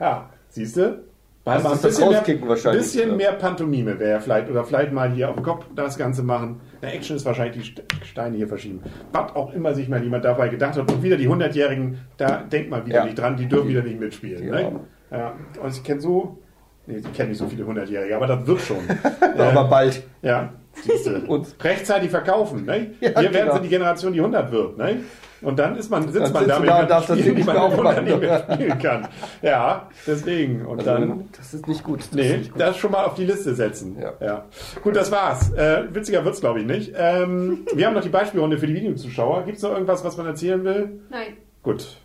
Ja, 0.00 0.30
siehst 0.48 0.78
du? 0.78 1.04
Ist 1.44 1.84
das 1.84 2.00
Rauskicken 2.00 2.48
wahrscheinlich, 2.48 2.84
bisschen 2.84 3.18
mehr 3.18 3.32
Pantomime 3.32 3.98
wäre 3.98 4.18
vielleicht. 4.20 4.48
Oder 4.50 4.64
vielleicht 4.64 4.92
mal 4.92 5.10
hier 5.12 5.28
auf 5.28 5.34
dem 5.34 5.42
Kopf 5.44 5.66
das 5.76 5.98
Ganze 5.98 6.22
machen. 6.22 6.60
Na, 6.80 6.88
Action 6.88 7.16
ist 7.16 7.26
wahrscheinlich 7.26 7.74
die 7.74 7.82
St- 7.82 8.04
Steine 8.06 8.36
hier 8.38 8.48
verschieben. 8.48 8.80
Was 9.12 9.34
auch 9.36 9.52
immer 9.52 9.74
sich 9.74 9.88
mal 9.90 10.02
jemand 10.02 10.24
dabei 10.24 10.48
gedacht 10.48 10.76
hat. 10.78 10.90
Und 10.90 11.02
wieder 11.02 11.18
die 11.18 11.28
100-Jährigen, 11.28 11.98
da 12.16 12.38
denkt 12.42 12.70
mal 12.70 12.86
wieder 12.86 12.98
Ja. 13.00 13.04
nicht 13.04 13.18
dran, 13.18 13.36
die 13.36 13.46
dürfen 13.46 13.68
wieder 13.68 13.82
nicht 13.82 14.00
mitspielen. 14.00 14.48
Ne? 14.48 14.80
Ja. 15.10 15.34
Und 15.62 15.70
ich 15.70 15.82
kenne 15.84 16.00
so, 16.00 16.38
nee, 16.86 16.96
ich 16.98 17.12
kenne 17.12 17.30
nicht 17.30 17.38
so 17.38 17.46
viele 17.46 17.64
100-Jährige, 17.64 18.16
aber 18.16 18.26
das 18.26 18.46
wird 18.46 18.60
schon. 18.60 18.78
Aber 19.38 19.64
bald. 19.64 20.02
Ja. 20.22 20.52
Und- 21.26 21.54
rechtzeitig 21.62 22.10
verkaufen. 22.10 22.64
Ne? 22.64 22.92
Ja, 23.00 23.08
Wir 23.20 23.32
werden 23.32 23.32
genau. 23.48 23.54
sie 23.56 23.62
die 23.62 23.68
Generation, 23.68 24.12
die 24.12 24.20
100 24.20 24.52
wird. 24.52 24.78
Ne? 24.78 25.00
Und 25.42 25.58
dann 25.58 25.74
ist 25.76 25.90
man, 25.90 26.02
sitzt 26.02 26.16
Dann 26.16 26.32
man 26.34 26.42
sitzt 26.44 26.50
da 26.50 26.54
du 26.56 26.60
mit 26.60 26.70
da 26.70 26.74
und 26.80 26.88
ganzen 26.88 26.88
darfst 26.90 27.08
das 27.10 27.16
man 27.26 27.34
nicht 27.34 27.46
mehr 27.46 27.62
100 27.62 28.04
nicht 28.04 28.20
mehr 28.20 28.36
aufmachen. 28.36 28.54
spielen 28.56 28.78
kann. 28.78 29.08
Ja, 29.40 29.88
deswegen. 30.06 30.66
Und 30.66 30.78
Also, 30.80 30.90
dann... 30.90 31.24
das 31.36 31.54
ist 31.54 31.66
nicht 31.66 31.82
gut. 31.82 32.00
Das 32.00 32.06
ist 32.08 32.14
Nee, 32.14 32.36
nicht 32.36 32.52
gut. 32.52 32.60
das 32.60 32.76
schon 32.76 32.90
mal 32.92 33.04
auf 33.04 33.14
die 33.14 33.24
Liste 33.24 33.54
setzen. 33.54 33.96
Ja. 34.20 34.44
Gut, 34.82 34.94
das 34.96 35.10
war's. 35.10 35.50
Äh, 35.54 35.84
witziger 35.94 36.24
wird's, 36.26 36.40
glaube 36.40 36.60
ich, 36.60 36.66
nicht. 36.66 36.92
Ähm, 36.96 37.60
wir 37.74 37.86
haben 37.86 37.94
noch 37.94 38.02
die 38.02 38.10
Beispielrunde 38.10 38.58
für 38.58 38.66
die 38.66 38.74
Videozuschauer. 38.74 39.44
Gibt's 39.46 39.62
noch 39.62 39.72
irgendwas, 39.72 40.04
was 40.04 40.16
man 40.18 40.26
erzählen 40.26 40.62
will? 40.62 41.00
Nein. 41.10 41.38
Gut. 41.62 41.96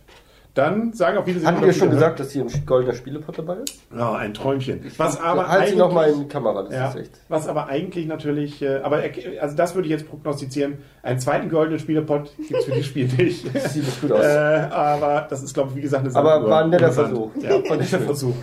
Dann 0.56 0.94
sagen 0.94 1.18
auf 1.18 1.26
Wiedersehen. 1.26 1.46
Hatten 1.48 1.60
wir 1.64 1.72
schon 1.72 1.88
Wiederhören. 1.92 2.14
gesagt, 2.16 2.20
dass 2.20 2.30
hier 2.32 2.42
ein 2.42 2.66
goldener 2.66 2.94
Spielepot 2.94 3.36
dabei 3.38 3.56
ist? 3.56 3.78
Ja, 3.94 4.14
ein 4.14 4.32
Träumchen. 4.32 4.80
Was 4.96 5.20
aber 5.20 5.46
halt 5.48 5.68
sie 5.68 5.76
noch 5.76 5.92
mal 5.92 6.08
in 6.08 6.20
die 6.20 6.28
Kamera, 6.28 6.62
das 6.62 6.72
Ja, 6.74 6.88
ist 6.88 6.96
echt. 6.96 7.10
was 7.28 7.46
aber 7.46 7.66
eigentlich 7.68 8.06
natürlich, 8.06 8.62
äh, 8.62 8.76
aber 8.82 9.02
er- 9.04 9.42
also 9.42 9.54
das 9.54 9.74
würde 9.74 9.86
ich 9.86 9.92
jetzt 9.92 10.08
prognostizieren, 10.08 10.78
einen 11.02 11.20
zweiten 11.20 11.50
goldenen 11.50 11.78
Spielerpot 11.78 12.30
gibt 12.38 12.54
es 12.58 12.64
für 12.64 12.70
dieses 12.72 12.86
Spiel 12.86 13.06
nicht. 13.18 13.44
Das 13.54 13.74
sieht 13.74 13.84
nicht 13.84 14.00
gut 14.00 14.12
aus. 14.12 14.24
äh, 14.24 14.28
aber 14.70 15.26
das 15.28 15.42
ist, 15.42 15.52
glaube 15.52 15.70
ich, 15.72 15.76
wie 15.76 15.80
gesagt, 15.82 16.06
eine 16.06 16.16
Aber 16.16 16.30
Sanduhr 16.30 16.50
war 16.50 16.64
ein 16.64 16.70
netter. 16.70 16.92
Versuch. 16.92 17.30
Ja, 17.42 17.50
war 17.50 17.72
ein 17.72 17.78
netter 17.78 18.00
Versuch. 18.00 18.34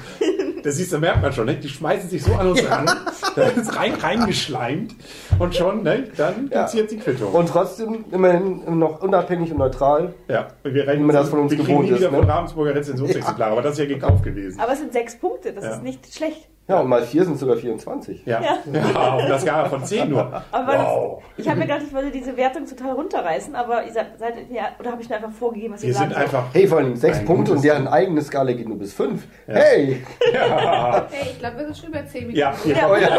Das 0.63 0.75
siehst 0.77 0.93
du, 0.93 0.97
merkt 0.99 1.21
man 1.21 1.31
schon, 1.33 1.45
ne? 1.45 1.55
die 1.55 1.67
schmeißen 1.69 2.09
sich 2.09 2.23
so 2.23 2.33
an 2.33 2.47
uns 2.51 2.69
ran, 2.69 2.89
da 3.35 3.43
ist 3.43 3.75
rein, 3.77 3.93
reingeschleimt 3.95 4.95
und 5.39 5.55
schon, 5.55 5.83
ne? 5.83 6.05
dann 6.17 6.49
Ja. 6.51 6.67
jetzt 6.73 6.91
die 6.91 6.97
Quittung. 6.97 7.31
Und 7.33 7.49
trotzdem 7.49 8.05
immerhin 8.11 8.79
noch 8.79 9.01
unabhängig 9.01 9.51
und 9.51 9.57
neutral. 9.59 10.13
ja, 10.27 10.47
wir 10.63 10.87
rechnen 10.87 11.07
das 11.09 11.29
von 11.29 11.39
uns 11.39 11.51
wir 11.51 11.57
gewohnt 11.59 11.83
nie 11.83 11.95
wieder 11.95 12.07
ist, 12.07 12.11
ne? 12.11 12.17
von 12.17 12.29
Ravensburger 12.29 12.75
Rezensionsexemplare, 12.75 13.51
aber 13.51 13.61
das 13.61 13.73
ist 13.73 13.79
ja 13.79 13.85
gekauft 13.85 14.23
gewesen. 14.23 14.59
Aber 14.59 14.73
es 14.73 14.79
sind 14.79 14.93
sechs 14.93 15.15
Punkte, 15.17 15.53
das 15.53 15.63
Ja. 15.65 15.71
ist 15.75 15.83
nicht 15.83 16.13
schlecht. 16.15 16.49
Ja, 16.65 16.79
und 16.79 16.87
mal 16.87 17.03
4 17.03 17.25
sind 17.25 17.37
sogar 17.37 17.57
24. 17.57 18.25
Ja, 18.25 18.41
ja. 18.41 19.13
auf 19.13 19.25
der 19.25 19.37
Skala 19.37 19.65
von 19.65 19.83
10 19.83 20.09
nur. 20.09 20.41
Aber 20.49 20.73
wow. 20.77 21.23
das, 21.35 21.43
ich 21.43 21.49
habe 21.49 21.59
mir 21.59 21.65
gedacht, 21.65 21.81
ich 21.85 21.93
wollte 21.93 22.09
diese 22.09 22.37
Wertung 22.37 22.65
total 22.65 22.93
runterreißen, 22.93 23.53
aber 23.53 23.83
ihr 23.85 23.91
seid, 23.91 24.17
seid 24.17 24.35
ja, 24.49 24.69
oder 24.79 24.91
habe 24.93 25.01
ich 25.01 25.09
mir 25.09 25.17
einfach 25.17 25.31
vorgegeben, 25.31 25.73
was 25.73 25.81
Wir 25.81 25.89
ihr 25.89 25.93
sind 25.93 26.11
sagen 26.11 26.13
sollt? 26.13 26.23
einfach. 26.25 26.45
Hey, 26.53 26.65
vor 26.65 26.77
allem 26.77 26.95
6 26.95 27.19
Ein 27.19 27.25
Punkte 27.25 27.51
und 27.51 27.63
deren 27.65 27.87
eigene 27.89 28.21
Skala 28.21 28.53
geht 28.53 28.69
nur 28.69 28.79
bis 28.79 28.93
5. 28.93 29.21
Hey! 29.45 30.05
Ja, 30.33 31.05
Hey, 31.11 31.31
ich 31.31 31.39
glaube, 31.39 31.57
wir 31.57 31.65
sind 31.65 31.77
schon 31.77 31.89
über 31.89 32.05
10 32.05 32.27
Minuten. 32.27 32.37
ja, 32.37 32.53
ja. 32.65 32.89
Oh, 32.89 32.95
ja. 32.95 33.09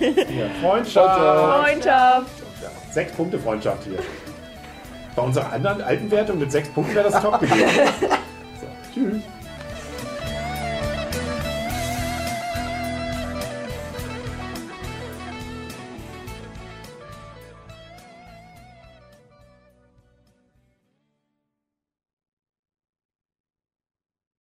ja. 0.00 0.16
Freundschaft. 0.62 1.64
Freundschaft. 1.64 2.30
Sechs 2.92 3.12
Punkte 3.12 3.38
Freundschaft 3.40 3.84
hier. 3.84 3.98
Bei 5.16 5.22
unserer 5.22 5.52
anderen 5.52 5.82
alten 5.82 6.10
Wertung 6.10 6.38
mit 6.38 6.52
sechs 6.52 6.68
Punkten 6.68 6.94
wäre 6.94 7.10
das 7.10 7.20
top 7.20 7.40
gewesen. 7.40 7.62